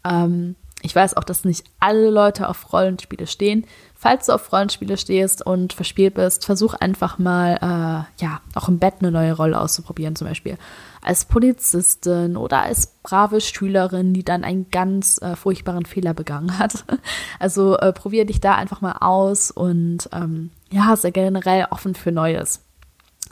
[0.05, 3.65] Ähm, ich weiß auch, dass nicht alle Leute auf Rollenspiele stehen.
[3.95, 8.79] Falls du auf Rollenspiele stehst und verspielt bist, versuch einfach mal, äh, ja, auch im
[8.79, 10.57] Bett eine neue Rolle auszuprobieren, zum Beispiel
[11.01, 16.83] als Polizistin oder als brave Schülerin, die dann einen ganz äh, furchtbaren Fehler begangen hat.
[17.39, 22.11] Also äh, probier dich da einfach mal aus und ähm, ja, sei generell offen für
[22.11, 22.61] Neues.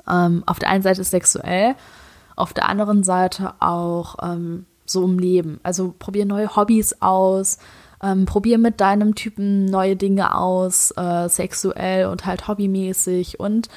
[0.10, 1.76] Ähm, auf der einen Seite sexuell,
[2.36, 5.60] auf der anderen Seite auch ähm, so im Leben.
[5.64, 7.58] Also probier neue Hobbys aus,
[8.04, 13.70] ähm, probier mit deinem Typen neue Dinge aus, äh, sexuell und halt hobbymäßig und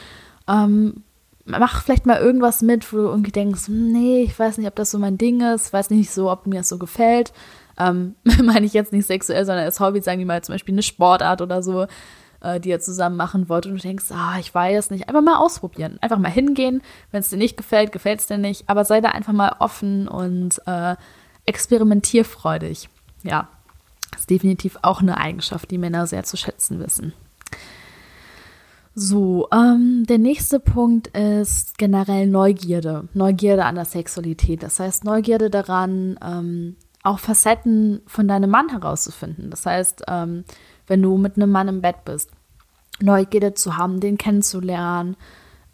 [0.48, 1.02] ähm,
[1.44, 4.74] mach vielleicht mal irgendwas mit, wo du irgendwie denkst, hm, nee, ich weiß nicht, ob
[4.76, 7.32] das so mein Ding ist, weiß nicht so, ob mir das so gefällt.
[7.78, 10.82] Ähm, meine ich jetzt nicht sexuell, sondern als Hobby, sagen wir mal zum Beispiel eine
[10.82, 11.86] Sportart oder so,
[12.44, 15.36] äh, die ihr zusammen machen wollt und du denkst, ah, ich weiß nicht, einfach mal
[15.36, 19.00] ausprobieren, einfach mal hingehen, wenn es dir nicht gefällt, gefällt es dir nicht, aber sei
[19.00, 20.96] da einfach mal offen und äh,
[21.46, 22.88] experimentierfreudig.
[23.22, 23.48] Ja,
[24.16, 27.14] ist definitiv auch eine Eigenschaft, die Männer sehr zu schätzen wissen.
[28.96, 33.08] So, ähm, der nächste Punkt ist generell Neugierde.
[33.12, 34.62] Neugierde an der Sexualität.
[34.62, 39.50] Das heißt, Neugierde daran, ähm, auch Facetten von deinem Mann herauszufinden.
[39.50, 40.44] Das heißt, ähm,
[40.86, 42.30] wenn du mit einem Mann im Bett bist,
[43.00, 45.16] Neugierde zu haben, den kennenzulernen,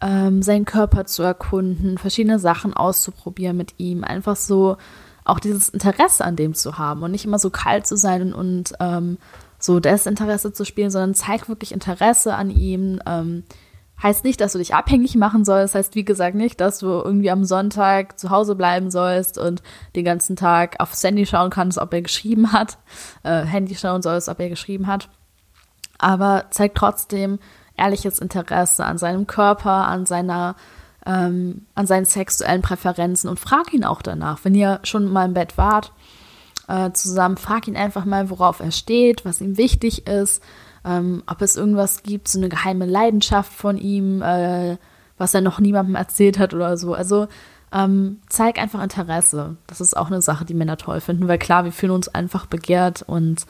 [0.01, 4.77] ähm, seinen Körper zu erkunden, verschiedene Sachen auszuprobieren mit ihm, einfach so
[5.23, 8.33] auch dieses Interesse an dem zu haben und nicht immer so kalt zu sein und,
[8.33, 9.17] und ähm,
[9.59, 12.99] so Desinteresse zu spielen, sondern zeig wirklich Interesse an ihm.
[13.05, 13.43] Ähm,
[14.01, 17.31] heißt nicht, dass du dich abhängig machen sollst, heißt wie gesagt nicht, dass du irgendwie
[17.31, 19.61] am Sonntag zu Hause bleiben sollst und
[19.95, 22.77] den ganzen Tag aufs Handy schauen kannst, ob er geschrieben hat,
[23.23, 25.09] äh, Handy schauen sollst, ob er geschrieben hat.
[25.99, 27.39] Aber zeig trotzdem
[27.77, 30.55] ehrliches Interesse an seinem Körper, an seiner
[31.05, 35.33] ähm, an seinen sexuellen Präferenzen und frag ihn auch danach, wenn ihr schon mal im
[35.33, 35.91] Bett wart
[36.67, 37.37] äh, zusammen.
[37.37, 40.43] Frag ihn einfach mal, worauf er steht, was ihm wichtig ist,
[40.85, 44.77] ähm, ob es irgendwas gibt, so eine geheime Leidenschaft von ihm, äh,
[45.17, 46.93] was er noch niemandem erzählt hat oder so.
[46.93, 47.27] Also
[47.71, 49.57] ähm, zeig einfach Interesse.
[49.67, 52.45] Das ist auch eine Sache, die Männer toll finden, weil klar, wir fühlen uns einfach
[52.45, 53.45] begehrt und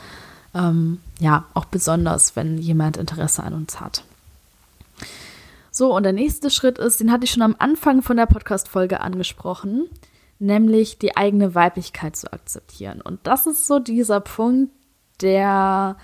[0.53, 4.03] ähm, ja, auch besonders, wenn jemand Interesse an uns hat.
[5.71, 8.99] So, und der nächste Schritt ist, den hatte ich schon am Anfang von der Podcast-Folge
[8.99, 9.87] angesprochen
[10.41, 12.99] nämlich die eigene Weiblichkeit zu akzeptieren.
[12.99, 14.73] Und das ist so dieser Punkt,
[15.21, 15.95] der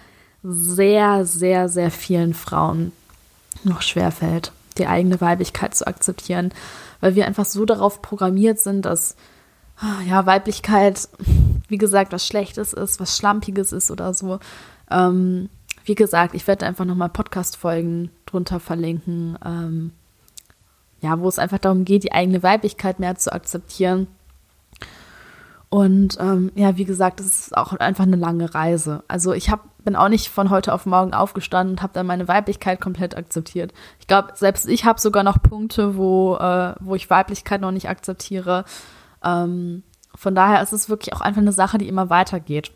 [0.47, 2.91] sehr, sehr, sehr vielen Frauen
[3.63, 6.53] noch schwerfällt, die eigene Weiblichkeit zu akzeptieren,
[7.01, 9.15] weil wir einfach so darauf programmiert sind, dass
[10.07, 11.07] ja, Weiblichkeit,
[11.67, 14.39] wie gesagt, was Schlechtes ist, was Schlampiges ist oder so.
[14.89, 15.49] Ähm,
[15.85, 19.91] wie gesagt, ich werde einfach nochmal Podcast-Folgen drunter verlinken, ähm,
[21.01, 24.07] ja, wo es einfach darum geht, die eigene Weiblichkeit mehr zu akzeptieren
[25.69, 29.03] und ähm, ja, wie gesagt, das ist auch einfach eine lange Reise.
[29.09, 32.29] Also ich hab, bin auch nicht von heute auf morgen aufgestanden und habe dann meine
[32.29, 33.73] Weiblichkeit komplett akzeptiert.
[33.99, 37.89] Ich glaube, selbst ich habe sogar noch Punkte, wo, äh, wo ich Weiblichkeit noch nicht
[37.89, 38.63] akzeptiere.
[39.23, 39.83] Ähm,
[40.15, 42.71] von daher ist es wirklich auch einfach eine Sache, die immer weitergeht.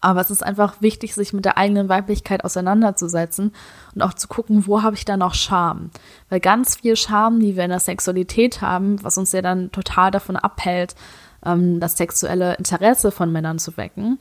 [0.00, 3.52] Aber es ist einfach wichtig, sich mit der eigenen Weiblichkeit auseinanderzusetzen
[3.94, 5.90] und auch zu gucken, wo habe ich da noch Scham.
[6.28, 10.10] Weil ganz viel Scham, die wir in der Sexualität haben, was uns ja dann total
[10.10, 10.96] davon abhält,
[11.44, 14.18] ähm, das sexuelle Interesse von Männern zu wecken,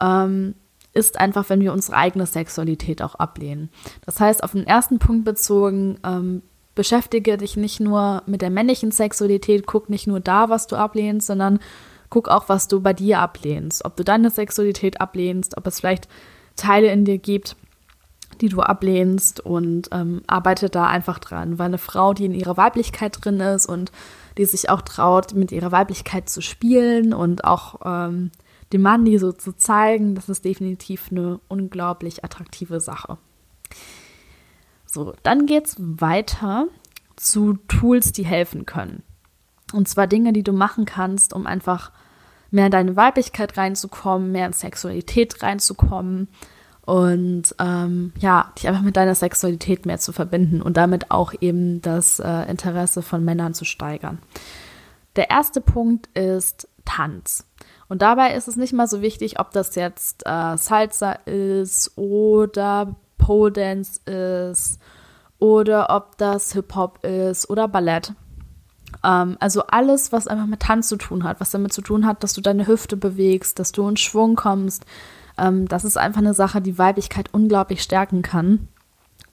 [0.00, 0.54] ähm,
[0.94, 3.70] ist einfach, wenn wir unsere eigene Sexualität auch ablehnen.
[4.04, 6.42] Das heißt, auf den ersten Punkt bezogen, ähm,
[6.74, 11.26] beschäftige dich nicht nur mit der männlichen Sexualität, guck nicht nur da, was du ablehnst,
[11.26, 11.58] sondern
[12.10, 13.84] guck auch, was du bei dir ablehnst.
[13.84, 16.08] Ob du deine Sexualität ablehnst, ob es vielleicht
[16.56, 17.56] Teile in dir gibt,
[18.40, 21.58] die du ablehnst und ähm, arbeite da einfach dran.
[21.58, 23.90] Weil eine Frau, die in ihrer Weiblichkeit drin ist und
[24.38, 28.30] die sich auch traut, mit ihrer Weiblichkeit zu spielen und auch ähm,
[28.72, 33.18] dem Mann die so zu zeigen, das ist definitiv eine unglaublich attraktive Sache.
[34.86, 36.68] So, dann geht es weiter
[37.16, 39.02] zu Tools, die helfen können.
[39.72, 41.92] Und zwar Dinge, die du machen kannst, um einfach
[42.50, 46.28] mehr in deine Weiblichkeit reinzukommen, mehr in Sexualität reinzukommen
[46.88, 51.82] und ähm, ja, dich einfach mit deiner Sexualität mehr zu verbinden und damit auch eben
[51.82, 54.20] das äh, Interesse von Männern zu steigern.
[55.14, 57.44] Der erste Punkt ist Tanz.
[57.90, 62.96] Und dabei ist es nicht mal so wichtig, ob das jetzt äh, Salsa ist oder
[63.18, 64.00] Pole Dance
[64.50, 64.80] ist
[65.38, 68.14] oder ob das Hip-Hop ist oder Ballett.
[69.04, 72.22] Ähm, also alles, was einfach mit Tanz zu tun hat, was damit zu tun hat,
[72.22, 74.86] dass du deine Hüfte bewegst, dass du in Schwung kommst,
[75.38, 78.68] ähm, das ist einfach eine Sache, die Weiblichkeit unglaublich stärken kann.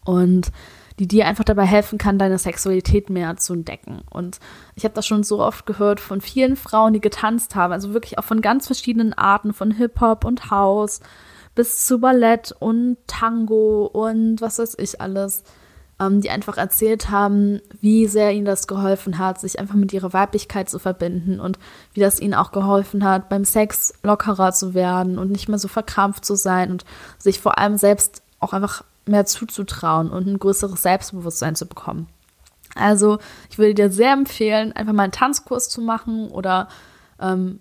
[0.03, 0.51] Und
[0.99, 4.01] die dir einfach dabei helfen kann, deine Sexualität mehr zu entdecken.
[4.09, 4.39] Und
[4.75, 8.17] ich habe das schon so oft gehört von vielen Frauen, die getanzt haben, also wirklich
[8.17, 11.01] auch von ganz verschiedenen Arten, von Hip-Hop und House
[11.53, 15.43] bis zu Ballett und Tango und was weiß ich alles,
[15.99, 20.13] ähm, die einfach erzählt haben, wie sehr ihnen das geholfen hat, sich einfach mit ihrer
[20.13, 21.57] Weiblichkeit zu verbinden und
[21.93, 25.67] wie das ihnen auch geholfen hat, beim Sex lockerer zu werden und nicht mehr so
[25.67, 26.85] verkrampft zu sein und
[27.17, 32.07] sich vor allem selbst auch einfach mehr zuzutrauen und ein größeres Selbstbewusstsein zu bekommen.
[32.75, 33.19] Also
[33.49, 36.67] ich würde dir sehr empfehlen, einfach mal einen Tanzkurs zu machen oder
[37.21, 37.59] ähm,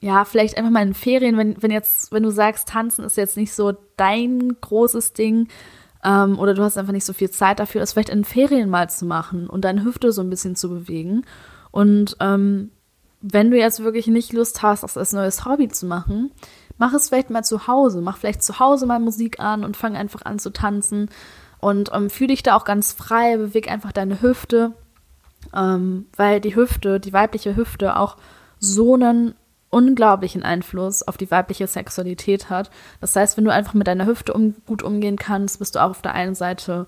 [0.00, 3.36] ja, vielleicht einfach mal in Ferien, wenn, wenn jetzt, wenn du sagst, tanzen ist jetzt
[3.36, 5.48] nicht so dein großes Ding
[6.06, 8.88] ähm, oder du hast einfach nicht so viel Zeit dafür, das vielleicht in Ferien mal
[8.88, 11.26] zu machen und deine Hüfte so ein bisschen zu bewegen.
[11.72, 12.70] Und ähm,
[13.20, 16.30] wenn du jetzt wirklich nicht Lust hast, das als neues Hobby zu machen,
[16.78, 18.00] mach es vielleicht mal zu Hause.
[18.02, 21.10] Mach vielleicht zu Hause mal Musik an und fang einfach an zu tanzen.
[21.58, 24.74] Und ähm, fühl dich da auch ganz frei, beweg einfach deine Hüfte,
[25.52, 28.16] ähm, weil die Hüfte, die weibliche Hüfte auch
[28.60, 29.34] so einen
[29.70, 32.70] unglaublichen Einfluss auf die weibliche Sexualität hat.
[33.00, 35.90] Das heißt, wenn du einfach mit deiner Hüfte um, gut umgehen kannst, bist du auch
[35.90, 36.86] auf der einen Seite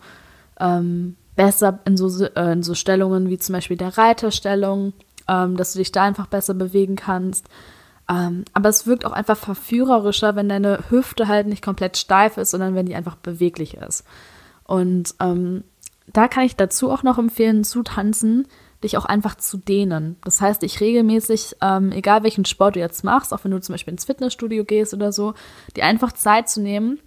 [0.60, 4.92] ähm, besser in so, äh, in so Stellungen wie zum Beispiel der Reiterstellung,
[5.28, 7.48] ähm, dass du dich da einfach besser bewegen kannst.
[8.08, 12.50] Ähm, aber es wirkt auch einfach verführerischer, wenn deine Hüfte halt nicht komplett steif ist,
[12.50, 14.04] sondern wenn die einfach beweglich ist.
[14.64, 15.64] Und ähm,
[16.12, 18.46] da kann ich dazu auch noch empfehlen, zu tanzen,
[18.82, 20.16] dich auch einfach zu dehnen.
[20.24, 23.74] Das heißt, ich regelmäßig, ähm, egal welchen Sport du jetzt machst, auch wenn du zum
[23.74, 25.34] Beispiel ins Fitnessstudio gehst oder so,
[25.76, 27.00] dir einfach Zeit zu nehmen,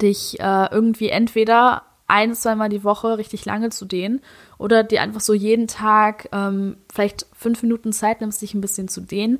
[0.00, 4.20] dich äh, irgendwie entweder ein, zweimal die Woche richtig lange zu dehnen
[4.58, 8.88] oder dir einfach so jeden Tag ähm, vielleicht fünf Minuten Zeit nimmst, dich ein bisschen
[8.88, 9.38] zu dehnen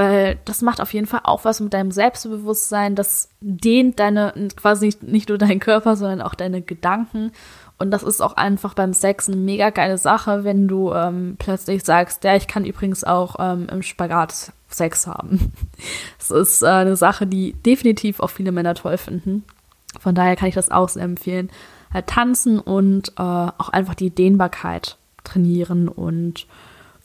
[0.00, 2.94] weil das macht auf jeden Fall auch was mit deinem Selbstbewusstsein.
[2.94, 7.32] Das dehnt deine, quasi nicht nur deinen Körper, sondern auch deine Gedanken.
[7.80, 11.82] Und das ist auch einfach beim Sex eine mega geile Sache, wenn du ähm, plötzlich
[11.82, 15.52] sagst, ja, ich kann übrigens auch ähm, im Spagat Sex haben.
[16.18, 19.44] Das ist äh, eine Sache, die definitiv auch viele Männer toll finden.
[19.98, 21.50] Von daher kann ich das auch sehr empfehlen.
[21.92, 26.46] Halt tanzen und äh, auch einfach die Dehnbarkeit trainieren und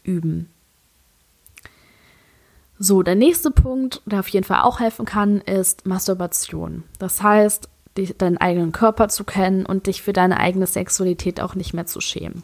[0.04, 0.50] üben.
[2.78, 6.84] So, der nächste Punkt, der auf jeden Fall auch helfen kann, ist Masturbation.
[7.00, 11.56] Das heißt, dich, deinen eigenen Körper zu kennen und dich für deine eigene Sexualität auch
[11.56, 12.44] nicht mehr zu schämen.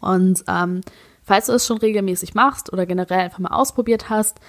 [0.00, 0.80] Und ähm,
[1.22, 4.40] falls du es schon regelmäßig machst oder generell einfach mal ausprobiert hast,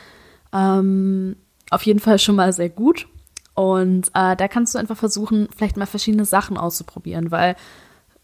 [0.53, 1.36] ähm,
[1.70, 3.07] auf jeden Fall schon mal sehr gut.
[3.53, 7.55] Und äh, da kannst du einfach versuchen, vielleicht mal verschiedene Sachen auszuprobieren, weil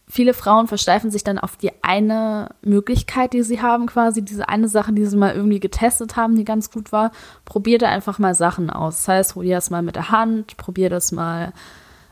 [0.08, 4.70] viele Frauen versteifen sich dann auf die eine Möglichkeit, die sie haben, quasi diese eine
[4.70, 7.12] Sache, die sie mal irgendwie getestet haben, die ganz gut war.
[7.46, 8.98] Probier da einfach mal Sachen aus.
[8.98, 11.52] Das heißt, probier das mal mit der Hand, probier das mal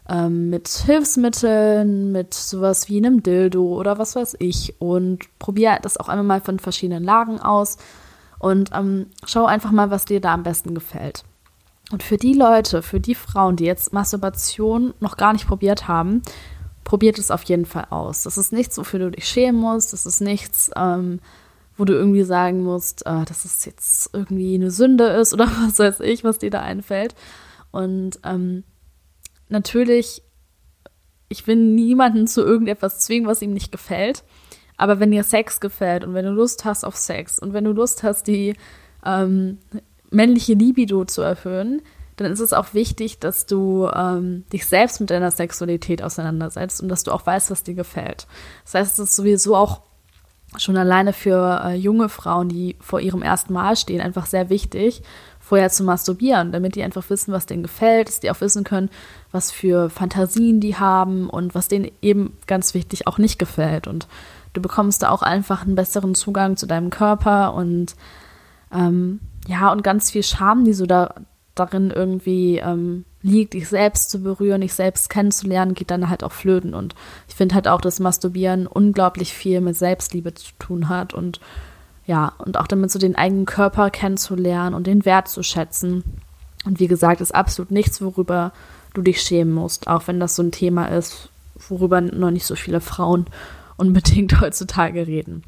[0.09, 4.75] ähm, mit Hilfsmitteln, mit sowas wie einem Dildo oder was weiß ich.
[4.79, 7.77] Und probier das auch einmal mal von verschiedenen Lagen aus
[8.39, 11.23] und ähm, schau einfach mal, was dir da am besten gefällt.
[11.91, 16.23] Und für die Leute, für die Frauen, die jetzt Masturbation noch gar nicht probiert haben,
[16.85, 18.23] probiert es auf jeden Fall aus.
[18.23, 19.91] Das ist nichts, wofür du dich schämen musst.
[19.91, 21.19] Das ist nichts, ähm,
[21.75, 25.79] wo du irgendwie sagen musst, äh, dass es jetzt irgendwie eine Sünde ist oder was
[25.79, 27.15] weiß ich, was dir da einfällt.
[27.71, 28.63] Und ähm,
[29.49, 30.21] natürlich,
[31.27, 34.23] ich will niemanden zu irgendetwas zwingen, was ihm nicht gefällt.
[34.77, 37.71] Aber wenn dir Sex gefällt und wenn du Lust hast auf Sex und wenn du
[37.71, 38.55] Lust hast, die
[39.03, 39.57] ähm,
[40.11, 41.81] männliche Libido zu erhöhen,
[42.17, 46.89] dann ist es auch wichtig, dass du ähm, dich selbst mit deiner Sexualität auseinandersetzt und
[46.89, 48.27] dass du auch weißt, was dir gefällt.
[48.63, 49.81] Das heißt, es ist sowieso auch
[50.57, 55.01] schon alleine für äh, junge Frauen, die vor ihrem ersten Mal stehen, einfach sehr wichtig,
[55.39, 58.89] vorher zu masturbieren, damit die einfach wissen, was denen gefällt, dass die auch wissen können,
[59.31, 63.87] was für Fantasien die haben und was denen eben ganz wichtig auch nicht gefällt.
[63.87, 64.07] Und
[64.53, 67.95] du bekommst da auch einfach einen besseren Zugang zu deinem Körper und
[68.73, 71.13] ähm, ja, und ganz viel Scham, die so da
[71.55, 76.31] darin irgendwie ähm, liegt, dich selbst zu berühren, dich selbst kennenzulernen, geht dann halt auch
[76.31, 76.73] flöten.
[76.73, 76.95] Und
[77.27, 81.39] ich finde halt auch, dass Masturbieren unglaublich viel mit Selbstliebe zu tun hat und
[82.05, 86.03] ja, und auch damit so den eigenen Körper kennenzulernen und den Wert zu schätzen.
[86.63, 88.51] Und wie gesagt, ist absolut nichts, worüber
[88.93, 91.29] du dich schämen musst, auch wenn das so ein Thema ist,
[91.69, 93.25] worüber noch nicht so viele Frauen
[93.77, 95.43] unbedingt heutzutage reden.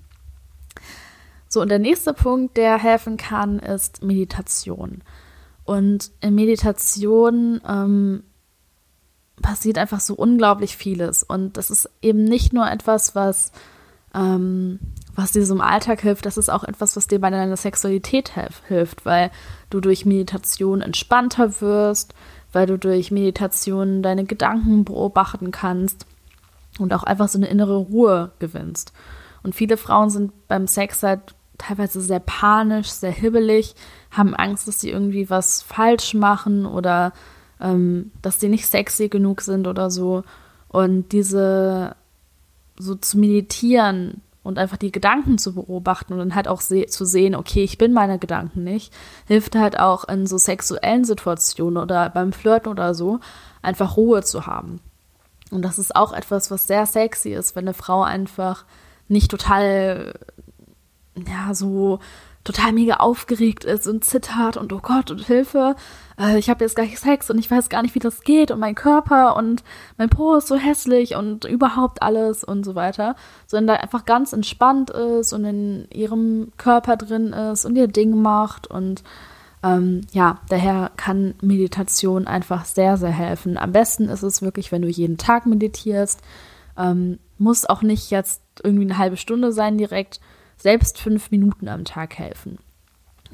[1.48, 5.02] So, und der nächste Punkt, der helfen kann, ist Meditation.
[5.68, 8.24] Und in Meditation ähm,
[9.42, 11.24] passiert einfach so unglaublich vieles.
[11.24, 13.52] Und das ist eben nicht nur etwas, was,
[14.16, 14.80] ähm,
[15.14, 18.32] was dir so im Alltag hilft, das ist auch etwas, was dir bei deiner Sexualität
[18.70, 19.30] hilft, weil
[19.70, 22.14] du durch Meditation entspannter wirst,
[22.54, 26.06] weil du durch Meditation deine Gedanken beobachten kannst
[26.80, 28.94] und auch einfach so eine innere Ruhe gewinnst.
[29.44, 33.76] Und viele Frauen sind beim Sex halt teilweise sehr panisch, sehr hibbelig,
[34.12, 37.14] haben Angst, dass sie irgendwie was falsch machen oder
[37.60, 40.24] ähm, dass sie nicht sexy genug sind oder so.
[40.70, 41.96] Und diese
[42.80, 47.06] so zu meditieren und einfach die Gedanken zu beobachten und dann halt auch se zu
[47.06, 48.94] sehen, okay, ich bin meine Gedanken nicht,
[49.26, 53.20] hilft halt auch in so sexuellen Situationen oder beim Flirten oder so,
[53.62, 54.80] einfach Ruhe zu haben.
[55.52, 58.66] Und das ist auch etwas, was sehr sexy ist, wenn eine Frau einfach
[59.08, 60.14] nicht total,
[61.16, 62.00] ja, so
[62.48, 65.76] total mega aufgeregt ist und zittert und oh Gott und Hilfe,
[66.18, 68.60] äh, ich habe jetzt gleich Sex und ich weiß gar nicht, wie das geht und
[68.60, 69.64] mein Körper und
[69.98, 73.18] mein Po ist so hässlich und überhaupt alles und so weiter,
[73.48, 78.22] sondern da einfach ganz entspannt ist und in ihrem Körper drin ist und ihr Ding
[78.22, 79.04] macht und
[79.62, 83.58] ähm, ja, daher kann Meditation einfach sehr, sehr helfen.
[83.58, 86.22] Am besten ist es wirklich, wenn du jeden Tag meditierst.
[86.78, 90.22] Ähm, muss auch nicht jetzt irgendwie eine halbe Stunde sein direkt,
[90.58, 92.58] selbst fünf Minuten am Tag helfen.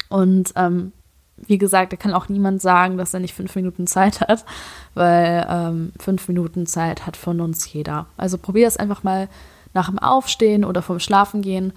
[0.10, 0.92] Und ähm,
[1.38, 4.46] wie gesagt, da kann auch niemand sagen, dass er nicht fünf Minuten Zeit hat,
[4.94, 8.06] weil ähm, fünf Minuten Zeit hat von uns jeder.
[8.18, 9.28] Also probier es einfach mal
[9.74, 11.74] nach dem Aufstehen oder vom Schlafengehen.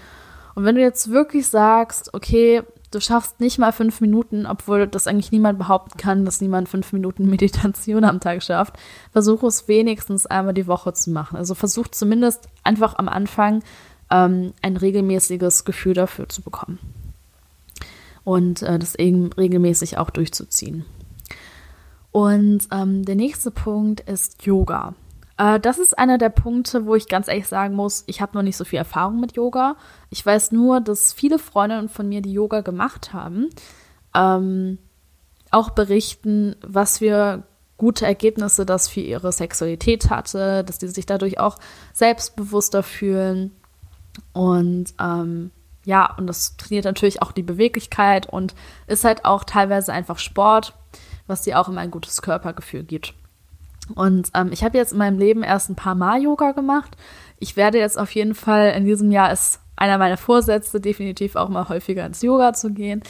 [0.54, 5.06] Und wenn du jetzt wirklich sagst, okay, du schaffst nicht mal fünf Minuten, obwohl das
[5.06, 8.74] eigentlich niemand behaupten kann, dass niemand fünf Minuten Meditation am Tag schafft,
[9.12, 11.36] versuche es wenigstens einmal die Woche zu machen.
[11.36, 13.62] Also versuch zumindest einfach am Anfang
[14.10, 16.78] ähm, ein regelmäßiges Gefühl dafür zu bekommen.
[18.24, 20.84] Und äh, das eben regelmäßig auch durchzuziehen.
[22.12, 24.94] Und ähm, der nächste Punkt ist Yoga.
[25.38, 28.42] Äh, das ist einer der Punkte, wo ich ganz ehrlich sagen muss, ich habe noch
[28.42, 29.76] nicht so viel Erfahrung mit Yoga.
[30.10, 33.48] Ich weiß nur, dass viele Freundinnen von mir, die Yoga gemacht haben,
[34.14, 34.78] ähm,
[35.50, 37.44] auch berichten, was für
[37.76, 41.58] gute Ergebnisse das für ihre Sexualität hatte, dass die sich dadurch auch
[41.92, 43.52] selbstbewusster fühlen
[44.32, 45.50] und ähm,
[45.84, 48.54] ja, und das trainiert natürlich auch die Beweglichkeit und
[48.86, 50.74] ist halt auch teilweise einfach Sport,
[51.26, 53.14] was dir auch immer ein gutes Körpergefühl gibt.
[53.94, 56.96] Und ähm, ich habe jetzt in meinem Leben erst ein paar Mal Yoga gemacht.
[57.38, 61.48] Ich werde jetzt auf jeden Fall in diesem Jahr ist einer meiner Vorsätze, definitiv auch
[61.48, 63.02] mal häufiger ins Yoga zu gehen.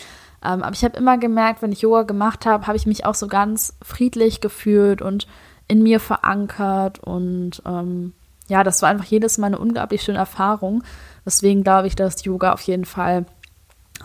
[0.44, 3.14] Ähm, aber ich habe immer gemerkt, wenn ich Yoga gemacht habe, habe ich mich auch
[3.14, 5.26] so ganz friedlich gefühlt und
[5.68, 8.12] in mir verankert und ähm,
[8.48, 10.82] ja, das war einfach jedes Mal eine unglaublich schöne Erfahrung.
[11.24, 13.26] Deswegen glaube ich, dass Yoga auf jeden Fall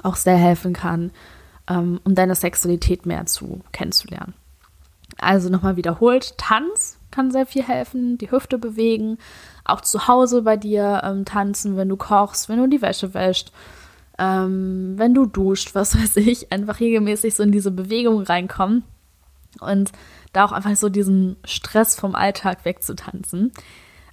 [0.03, 1.11] auch sehr helfen kann,
[1.69, 4.33] ähm, um deine Sexualität mehr zu kennenzulernen.
[5.19, 9.17] Also nochmal wiederholt, Tanz kann sehr viel helfen, die Hüfte bewegen,
[9.65, 13.51] auch zu Hause bei dir ähm, tanzen, wenn du kochst, wenn du die Wäsche wäscht,
[14.17, 18.83] ähm, wenn du duscht, was weiß ich, einfach regelmäßig so in diese Bewegung reinkommen
[19.59, 19.91] und
[20.33, 23.51] da auch einfach so diesen Stress vom Alltag wegzutanzen.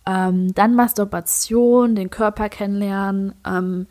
[0.09, 3.87] Ähm, dann Masturbation, den Körper kennenlernen ähm,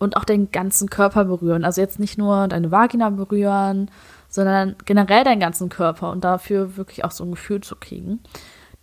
[0.00, 1.64] und auch den ganzen Körper berühren.
[1.64, 3.88] Also jetzt nicht nur deine Vagina berühren,
[4.28, 8.18] sondern generell deinen ganzen Körper und dafür wirklich auch so ein Gefühl zu kriegen.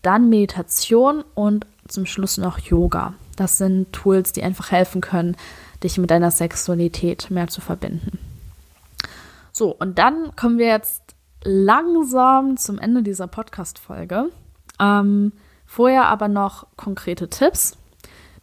[0.01, 3.15] Dann Meditation und zum Schluss noch Yoga.
[3.35, 5.35] Das sind Tools, die einfach helfen können,
[5.83, 8.17] dich mit deiner Sexualität mehr zu verbinden.
[9.51, 11.01] So, und dann kommen wir jetzt
[11.43, 14.29] langsam zum Ende dieser Podcast-Folge.
[14.79, 15.33] Ähm,
[15.68, 17.78] Vorher aber noch konkrete Tipps,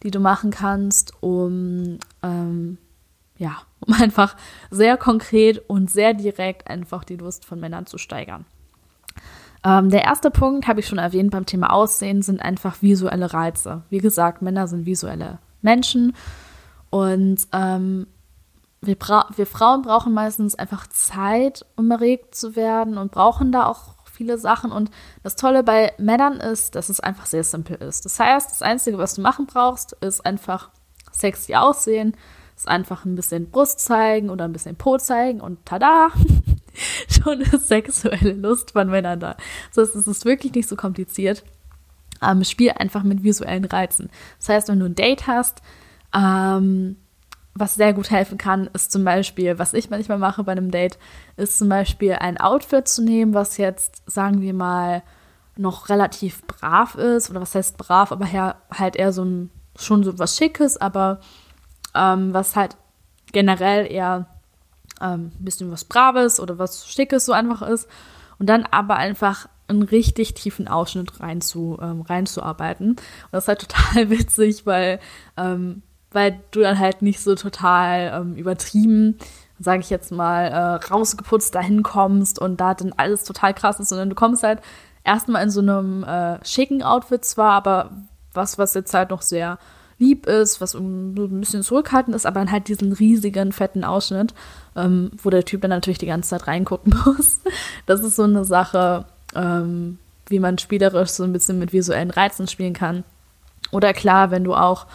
[0.03, 2.77] die du machen kannst, um ähm,
[3.37, 4.35] ja, um einfach
[4.71, 8.45] sehr konkret und sehr direkt einfach die Lust von Männern zu steigern.
[9.63, 13.81] Ähm, der erste Punkt, habe ich schon erwähnt beim Thema Aussehen, sind einfach visuelle Reize.
[13.89, 16.15] Wie gesagt, Männer sind visuelle Menschen
[16.91, 18.07] und ähm,
[18.81, 18.95] wir,
[19.35, 24.37] wir Frauen brauchen meistens einfach Zeit, um erregt zu werden und brauchen da auch viele
[24.37, 24.71] Sachen.
[24.71, 24.89] Und
[25.23, 28.05] das Tolle bei Männern ist, dass es einfach sehr simpel ist.
[28.05, 30.69] Das heißt, das Einzige, was du machen brauchst, ist einfach
[31.11, 32.15] sexy aussehen,
[32.55, 36.09] ist einfach ein bisschen Brust zeigen oder ein bisschen Po zeigen und tada!
[37.09, 39.37] Schon ist sexuelle Lust von Männern da.
[39.73, 41.43] Das heißt, es ist wirklich nicht so kompliziert.
[42.21, 44.09] Ähm, spiel einfach mit visuellen Reizen.
[44.39, 45.61] Das heißt, wenn du ein Date hast,
[46.13, 46.97] ähm,
[47.57, 50.99] was sehr gut helfen kann, ist zum Beispiel, was ich manchmal mache bei einem Date,
[51.37, 55.03] ist zum Beispiel ein Outfit zu nehmen, was jetzt, sagen wir mal,
[55.55, 57.29] noch relativ brav ist.
[57.29, 58.27] Oder was heißt brav, aber
[58.71, 61.21] halt eher so ein, schon so was Schickes, aber
[61.93, 62.75] ähm, was halt
[63.31, 64.27] generell eher
[65.01, 67.87] ähm, ein bisschen was Braves oder was Schickes so einfach ist.
[68.37, 72.89] Und dann aber einfach einen richtig tiefen Ausschnitt rein ähm, reinzuarbeiten.
[72.89, 72.99] Und
[73.31, 74.99] das ist halt total witzig, weil
[75.37, 75.83] ähm,
[76.15, 79.17] weil du dann halt nicht so total ähm, übertrieben,
[79.59, 83.89] sage ich jetzt mal, äh, rausgeputzt dahin kommst und da dann alles total krass ist,
[83.89, 84.61] sondern du kommst halt
[85.03, 87.91] erstmal in so einem äh, schicken Outfit zwar, aber
[88.33, 89.57] was, was jetzt halt noch sehr
[89.97, 94.33] lieb ist, was ein bisschen zurückhaltend ist, aber dann halt diesen riesigen, fetten Ausschnitt,
[94.75, 97.39] ähm, wo der Typ dann natürlich die ganze Zeit reingucken muss.
[97.85, 99.05] Das ist so eine Sache,
[99.35, 103.03] ähm, wie man spielerisch so ein bisschen mit visuellen Reizen spielen kann.
[103.71, 104.85] Oder klar, wenn du auch,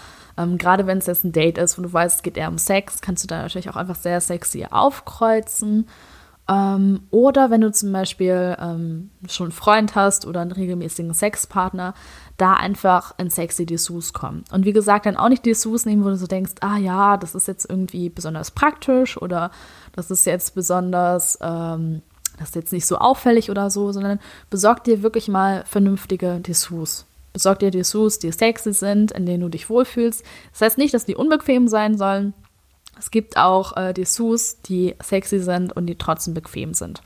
[0.40, 2.58] ähm, gerade wenn es jetzt ein Date ist, wo du weißt, es geht eher um
[2.58, 5.86] Sex, kannst du da natürlich auch einfach sehr sexy aufkreuzen.
[6.48, 11.94] Ähm, oder wenn du zum Beispiel ähm, schon einen Freund hast oder einen regelmäßigen Sexpartner,
[12.38, 14.44] da einfach in sexy Dessous kommen.
[14.50, 17.34] Und wie gesagt, dann auch nicht Dessous nehmen, wo du so denkst, ah ja, das
[17.34, 19.50] ist jetzt irgendwie besonders praktisch oder
[19.92, 22.02] das ist jetzt besonders, ähm,
[22.38, 24.18] das ist jetzt nicht so auffällig oder so, sondern
[24.48, 27.06] besorg dir wirklich mal vernünftige Dessous.
[27.32, 30.24] Besorg dir Dessous, die sexy sind, in denen du dich wohlfühlst.
[30.52, 32.34] Das heißt nicht, dass die unbequem sein sollen.
[32.98, 37.02] Es gibt auch äh, Dessous, die sexy sind und die trotzdem bequem sind.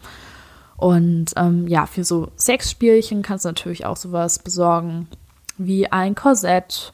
[0.76, 5.08] Und ähm, ja, für so Sexspielchen kannst du natürlich auch sowas besorgen
[5.56, 6.92] wie ein Korsett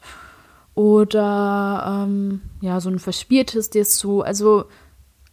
[0.75, 4.23] oder ähm, ja, so ein verspieltes Dessous.
[4.23, 4.65] Also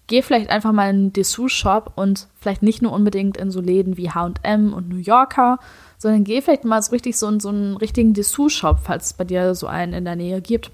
[0.08, 3.96] geh vielleicht einfach mal in einen Dessous-Shop und vielleicht nicht nur unbedingt in so Läden
[3.96, 5.58] wie HM und New Yorker,
[5.98, 9.24] sondern geh vielleicht mal so richtig so in so einen richtigen Dessous-Shop, falls es bei
[9.24, 10.72] dir so einen in der Nähe gibt.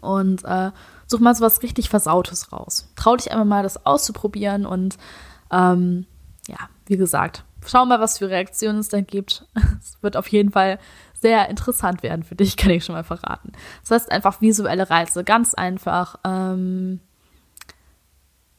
[0.00, 0.70] Und äh,
[1.06, 2.88] such mal so was richtig Versautes raus.
[2.96, 4.96] Trau dich einfach mal, das auszuprobieren und
[5.50, 6.06] ähm,
[6.48, 9.46] ja, wie gesagt, schau mal, was für Reaktionen es dann gibt.
[9.80, 10.78] es wird auf jeden Fall
[11.20, 13.52] sehr interessant werden für dich, kann ich schon mal verraten.
[13.82, 16.16] Das heißt einfach visuelle Reize, ganz einfach.
[16.24, 17.00] Ähm,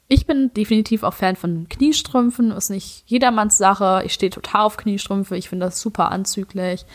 [0.07, 4.03] ich bin definitiv auch Fan von Kniestrümpfen, ist nicht jedermanns Sache.
[4.05, 6.85] Ich stehe total auf Kniestrümpfe, ich finde das super anzüglich.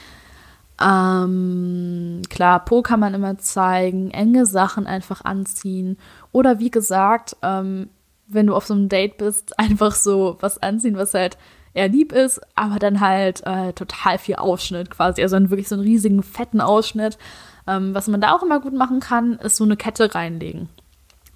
[0.81, 5.99] Ähm, klar, Po kann man immer zeigen, enge Sachen einfach anziehen.
[6.33, 7.91] Oder wie gesagt, ähm,
[8.29, 11.37] wenn du auf so einem Date bist, einfach so was anziehen, was halt
[11.75, 15.23] eher lieb ist, aber dann halt äh, total viel Ausschnitt quasi.
[15.23, 17.19] Also wirklich so einen riesigen, fetten Ausschnitt.
[17.67, 20.69] Ähm, was man da auch immer gut machen kann, ist so eine Kette reinlegen.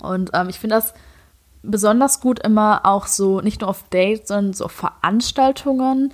[0.01, 0.95] Und ähm, ich finde das
[1.65, 6.13] besonders gut immer auch so, nicht nur auf Dates, sondern so auf Veranstaltungen,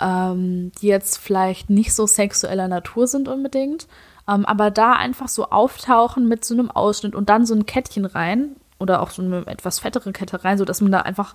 [0.00, 3.86] ähm, die jetzt vielleicht nicht so sexueller Natur sind unbedingt.
[4.28, 8.06] Ähm, aber da einfach so auftauchen mit so einem Ausschnitt und dann so ein Kettchen
[8.06, 11.34] rein oder auch so eine etwas fettere Kette rein, sodass man da einfach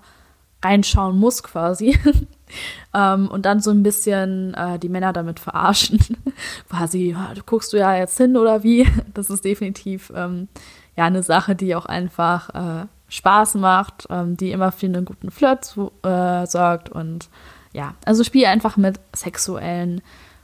[0.63, 1.97] reinschauen muss quasi.
[2.93, 5.99] ähm, und dann so ein bisschen äh, die Männer damit verarschen.
[6.69, 8.87] quasi, ja, du guckst du ja jetzt hin oder wie?
[9.13, 10.47] Das ist definitiv ähm,
[10.95, 12.49] ja eine Sache, die auch einfach
[12.83, 17.29] äh, Spaß macht, ähm, die immer für einen guten Flirt äh, sorgt und
[17.73, 20.01] ja, also spiel einfach mit sexuellen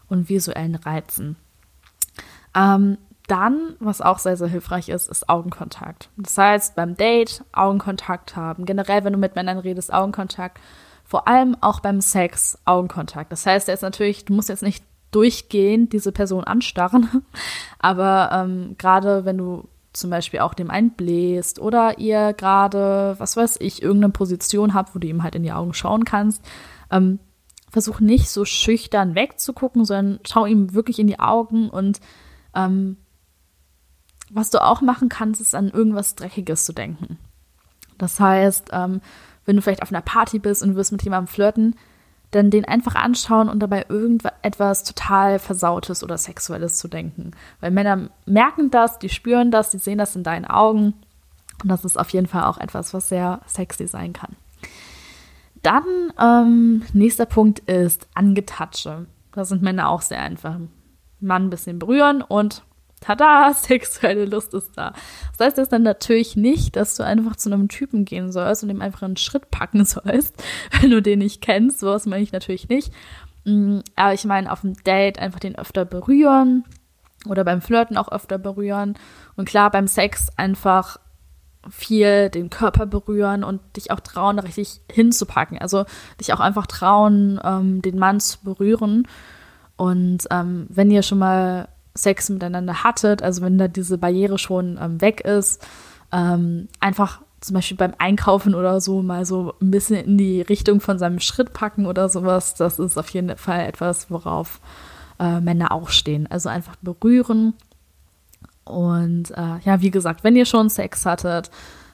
[0.10, 1.38] und visuellen Reizen.
[2.56, 2.98] Ähm,
[3.28, 6.10] dann, was auch sehr, sehr hilfreich ist, ist Augenkontakt.
[6.18, 8.66] Das heißt, beim Date Augenkontakt haben.
[8.66, 10.60] Generell, wenn du mit Männern redest, Augenkontakt.
[11.04, 13.32] Vor allem auch beim Sex Augenkontakt.
[13.32, 17.24] Das heißt, jetzt natürlich, du musst jetzt nicht durchgehend diese Person anstarren,
[17.80, 23.58] aber ähm, gerade wenn du zum Beispiel auch dem einbläst oder ihr gerade, was weiß
[23.60, 26.44] ich, irgendeine Position habt, wo du ihm halt in die Augen schauen kannst,
[26.92, 27.20] ähm,
[27.70, 32.00] versuch nicht so schüchtern wegzugucken, sondern schau ihm wirklich in die Augen und
[32.54, 32.98] ähm,
[34.30, 37.18] was du auch machen kannst, ist an irgendwas Dreckiges zu denken.
[37.98, 39.02] Das heißt, ähm,
[39.46, 41.76] wenn du vielleicht auf einer Party bist und du wirst mit jemandem flirten,
[42.36, 47.32] dann den einfach anschauen und dabei irgendetwas total Versautes oder Sexuelles zu denken.
[47.62, 50.94] Weil Männer merken das, die spüren das, die sehen das in deinen Augen.
[51.64, 54.36] Und das ist auf jeden Fall auch etwas, was sehr sexy sein kann.
[55.62, 55.84] Dann,
[56.20, 59.06] ähm, nächster Punkt ist Angetatsche.
[59.32, 60.58] Da sind Männer auch sehr einfach.
[61.20, 62.64] Mann ein bisschen berühren und
[63.06, 64.94] tada, sexuelle Lust ist da.
[65.38, 68.70] Das heißt jetzt dann natürlich nicht, dass du einfach zu einem Typen gehen sollst und
[68.70, 70.42] ihm einfach einen Schritt packen sollst,
[70.80, 71.80] wenn du den nicht kennst.
[71.80, 72.92] Sowas meine ich natürlich nicht.
[73.46, 76.64] Mm, aber ich meine, auf dem Date einfach den öfter berühren
[77.28, 78.96] oder beim Flirten auch öfter berühren.
[79.36, 80.98] Und klar, beim Sex einfach
[81.68, 85.58] viel den Körper berühren und dich auch trauen, richtig hinzupacken.
[85.58, 85.86] Also
[86.20, 89.08] dich auch einfach trauen, ähm, den Mann zu berühren.
[89.76, 94.78] Und ähm, wenn ihr schon mal Sex miteinander hattet, also wenn da diese Barriere schon
[94.82, 95.66] ähm, weg ist,
[96.12, 100.82] ähm, einfach zum Beispiel beim Einkaufen oder so mal so ein bisschen in die Richtung
[100.82, 104.60] von seinem Schritt packen oder sowas, das ist auf jeden Fall etwas, worauf
[105.20, 106.28] äh, Männer auch stehen.
[106.28, 107.54] Also einfach berühren.
[108.64, 111.52] Und äh, ja, wie gesagt, wenn ihr schon Sex hattet,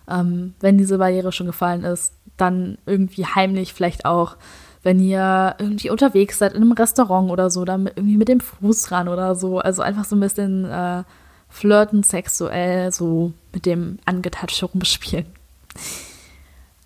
[0.10, 4.38] ähm, wenn diese Barriere schon gefallen ist, dann irgendwie heimlich vielleicht auch
[4.84, 8.92] wenn ihr irgendwie unterwegs seid in einem Restaurant oder so, dann irgendwie mit dem Fuß
[8.92, 9.60] ran oder so.
[9.60, 11.04] Also einfach so ein bisschen äh,
[11.50, 15.26] flirten sexuell, so mit dem angetatscht rumspielen.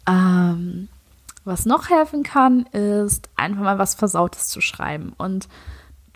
[0.07, 0.87] Ähm,
[1.45, 5.13] was noch helfen kann, ist einfach mal was Versautes zu schreiben.
[5.17, 5.47] Und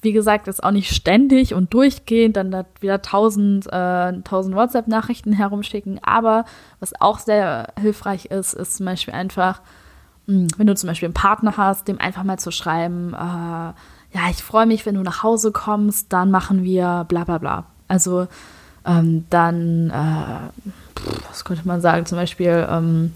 [0.02, 5.34] wie gesagt, jetzt auch nicht ständig und durchgehend dann da wieder tausend, äh, tausend WhatsApp-Nachrichten
[5.34, 6.00] herumschicken.
[6.04, 6.46] Aber
[6.80, 9.62] was auch sehr hilfreich ist, ist zum Beispiel einfach,
[10.30, 14.44] wenn du zum Beispiel einen Partner hast, dem einfach mal zu schreiben, äh, ja, ich
[14.44, 17.66] freue mich, wenn du nach Hause kommst, dann machen wir bla bla bla.
[17.88, 18.28] Also
[18.86, 20.64] ähm, dann, äh,
[21.28, 23.14] was könnte man sagen, zum Beispiel, ähm,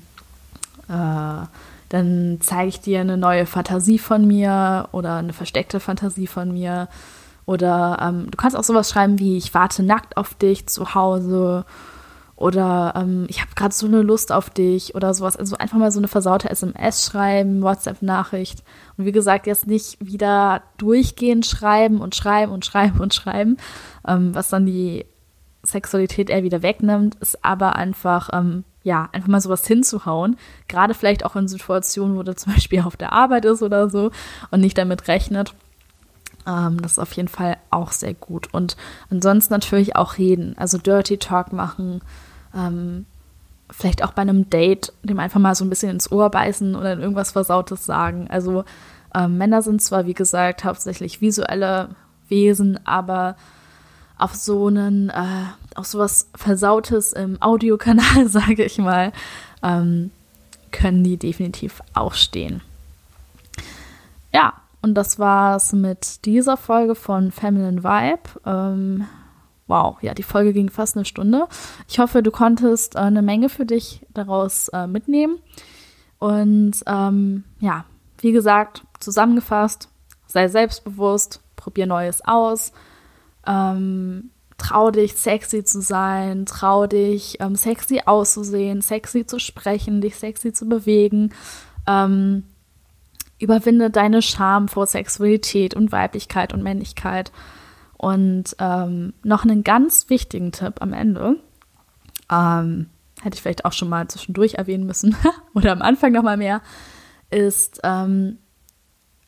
[0.89, 1.45] äh,
[1.89, 6.87] dann zeige ich dir eine neue Fantasie von mir oder eine versteckte Fantasie von mir.
[7.45, 11.65] Oder ähm, du kannst auch sowas schreiben wie, ich warte nackt auf dich zu Hause.
[12.35, 15.37] Oder ähm, ich habe gerade so eine Lust auf dich oder sowas.
[15.37, 18.63] Also einfach mal so eine versaute SMS schreiben, WhatsApp-Nachricht.
[18.97, 23.57] Und wie gesagt, jetzt nicht wieder durchgehend schreiben und schreiben und schreiben und schreiben,
[24.07, 25.05] ähm, was dann die
[25.63, 30.37] Sexualität eher wieder wegnimmt, ist aber einfach ähm, ja, einfach mal sowas hinzuhauen.
[30.67, 34.11] Gerade vielleicht auch in Situationen, wo du zum Beispiel auf der Arbeit ist oder so
[34.51, 35.55] und nicht damit rechnet.
[36.47, 38.53] Ähm, das ist auf jeden Fall auch sehr gut.
[38.53, 38.75] Und
[39.09, 42.01] ansonsten natürlich auch reden, also Dirty Talk machen.
[42.55, 43.05] Ähm,
[43.69, 46.97] vielleicht auch bei einem Date, dem einfach mal so ein bisschen ins Ohr beißen oder
[46.97, 48.27] irgendwas Versautes sagen.
[48.29, 48.65] Also
[49.15, 51.89] ähm, Männer sind zwar, wie gesagt, hauptsächlich visuelle
[52.29, 53.35] Wesen, aber
[54.17, 59.11] auf so einen, äh, auf sowas Versautes im Audiokanal, sage ich mal,
[59.61, 60.11] ähm,
[60.71, 62.61] können die definitiv auch stehen.
[64.31, 64.53] Ja,
[64.83, 68.41] und das war's mit dieser Folge von Feminine Vibe.
[68.45, 69.07] Ähm,
[69.65, 71.47] wow, ja, die Folge ging fast eine Stunde.
[71.87, 75.39] Ich hoffe, du konntest äh, eine Menge für dich daraus äh, mitnehmen.
[76.19, 77.85] Und ähm, ja,
[78.19, 79.89] wie gesagt, zusammengefasst,
[80.27, 82.71] sei selbstbewusst, probier Neues aus
[83.45, 90.15] ähm, trau dich, sexy zu sein, trau dich, ähm, sexy auszusehen, sexy zu sprechen, dich
[90.15, 91.33] sexy zu bewegen.
[91.87, 92.43] Ähm,
[93.43, 97.31] überwinde deine Scham vor Sexualität und Weiblichkeit und Männlichkeit.
[97.97, 101.37] Und ähm, noch einen ganz wichtigen Tipp am Ende.
[102.31, 102.89] Ähm,
[103.21, 105.15] hätte ich vielleicht auch schon mal zwischendurch erwähnen müssen
[105.53, 106.61] oder am Anfang noch mal mehr,
[107.29, 108.39] ist ähm,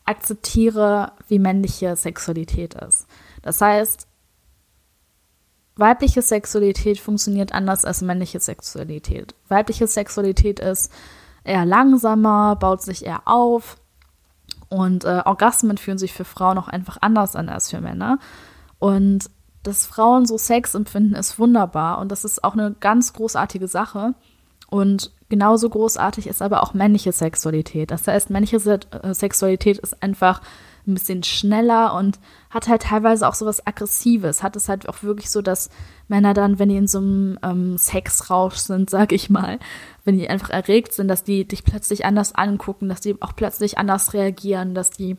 [0.06, 3.08] akzeptiere, wie männliche Sexualität ist.
[3.42, 4.08] Das heißt,
[5.76, 9.36] weibliche Sexualität funktioniert anders als männliche Sexualität.
[9.48, 10.92] Weibliche Sexualität ist
[11.44, 13.78] eher langsamer, baut sich eher auf
[14.70, 18.20] und äh, Orgasmen fühlen sich für Frauen auch einfach anders an als für Männer.
[18.80, 19.30] Und
[19.64, 24.14] dass Frauen so Sex empfinden, ist wunderbar und das ist auch eine ganz großartige Sache.
[24.68, 27.92] Und genauso großartig ist aber auch männliche Sexualität.
[27.92, 30.42] Das heißt, männliche äh, Sexualität ist einfach
[30.88, 32.20] ein bisschen schneller und
[32.50, 34.44] hat halt teilweise auch so was Aggressives.
[34.44, 35.70] Hat es halt auch wirklich so, dass
[36.08, 39.60] Männer dann, wenn die in so einem ähm, Sexrausch sind, sag ich mal,
[40.04, 43.78] wenn die einfach erregt sind, dass die dich plötzlich anders angucken, dass die auch plötzlich
[43.78, 45.18] anders reagieren, dass die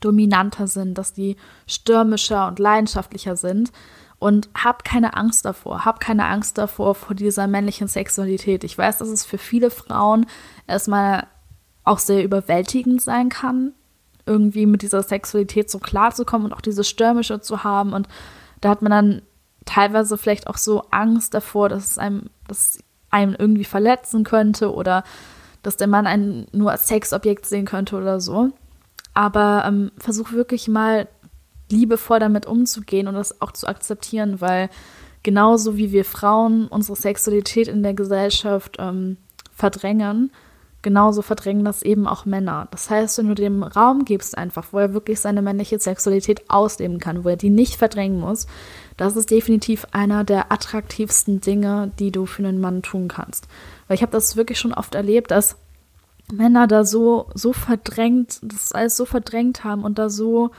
[0.00, 1.36] dominanter sind, dass die
[1.66, 3.72] stürmischer und leidenschaftlicher sind.
[4.18, 5.86] Und hab keine Angst davor.
[5.86, 8.64] Hab keine Angst davor, vor dieser männlichen Sexualität.
[8.64, 10.26] Ich weiß, dass es für viele Frauen
[10.66, 11.26] erstmal
[11.84, 13.72] auch sehr überwältigend sein kann,
[14.30, 17.92] irgendwie mit dieser Sexualität so klar zu kommen und auch diese Stürmische zu haben.
[17.92, 18.08] Und
[18.60, 19.22] da hat man dann
[19.64, 22.78] teilweise vielleicht auch so Angst davor, dass es einem, dass
[23.10, 25.02] einem irgendwie verletzen könnte oder
[25.62, 28.50] dass der Mann einen nur als Sexobjekt sehen könnte oder so.
[29.12, 31.08] Aber ähm, versuch wirklich mal
[31.70, 34.70] liebevoll damit umzugehen und das auch zu akzeptieren, weil
[35.22, 39.16] genauso wie wir Frauen unsere Sexualität in der Gesellschaft ähm,
[39.52, 40.30] verdrängen,
[40.82, 42.68] genauso verdrängen das eben auch Männer.
[42.70, 46.98] Das heißt, wenn du dem Raum gibst einfach, wo er wirklich seine männliche Sexualität ausleben
[46.98, 48.46] kann, wo er die nicht verdrängen muss,
[48.96, 53.46] das ist definitiv einer der attraktivsten Dinge, die du für einen Mann tun kannst.
[53.88, 55.56] Weil ich habe das wirklich schon oft erlebt, dass
[56.32, 60.50] Männer da so, so verdrängt, das alles so verdrängt haben und da so,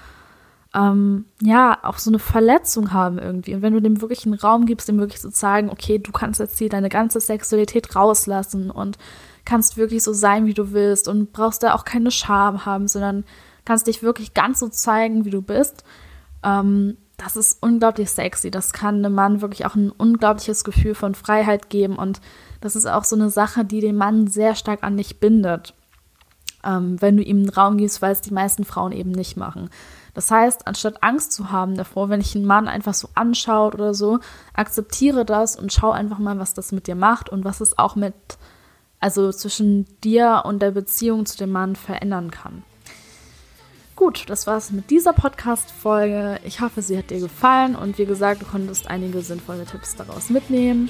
[0.74, 3.55] ähm, ja, auch so eine Verletzung haben irgendwie.
[3.55, 6.11] Und wenn du dem wirklich einen Raum gibst, dem wirklich zu so zeigen, okay, du
[6.11, 8.97] kannst jetzt hier deine ganze Sexualität rauslassen und
[9.45, 13.23] kannst wirklich so sein, wie du willst und brauchst da auch keine Scham haben, sondern
[13.65, 15.83] kannst dich wirklich ganz so zeigen, wie du bist.
[16.43, 18.49] Ähm, das ist unglaublich sexy.
[18.49, 22.19] Das kann einem Mann wirklich auch ein unglaubliches Gefühl von Freiheit geben und
[22.61, 25.73] das ist auch so eine Sache, die den Mann sehr stark an dich bindet,
[26.63, 29.69] ähm, wenn du ihm einen Raum gibst, weil es die meisten Frauen eben nicht machen.
[30.13, 33.93] Das heißt, anstatt Angst zu haben davor, wenn ich einen Mann einfach so anschaut oder
[33.93, 34.19] so,
[34.53, 37.95] akzeptiere das und schau einfach mal, was das mit dir macht und was es auch
[37.95, 38.13] mit
[39.02, 42.64] also zwischen dir und der Beziehung zu dem Mann verändern kann.
[43.95, 46.39] Gut, das war's mit dieser Podcast-Folge.
[46.43, 50.30] Ich hoffe, sie hat dir gefallen und wie gesagt, du konntest einige sinnvolle Tipps daraus
[50.30, 50.89] mitnehmen.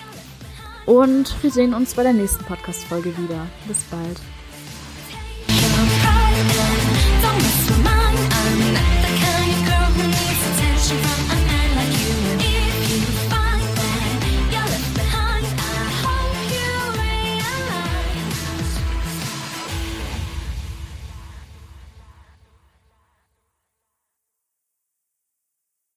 [0.85, 3.47] Und wir sehen uns bei der nächsten Podcast-Folge wieder.
[3.67, 4.21] Bis bald.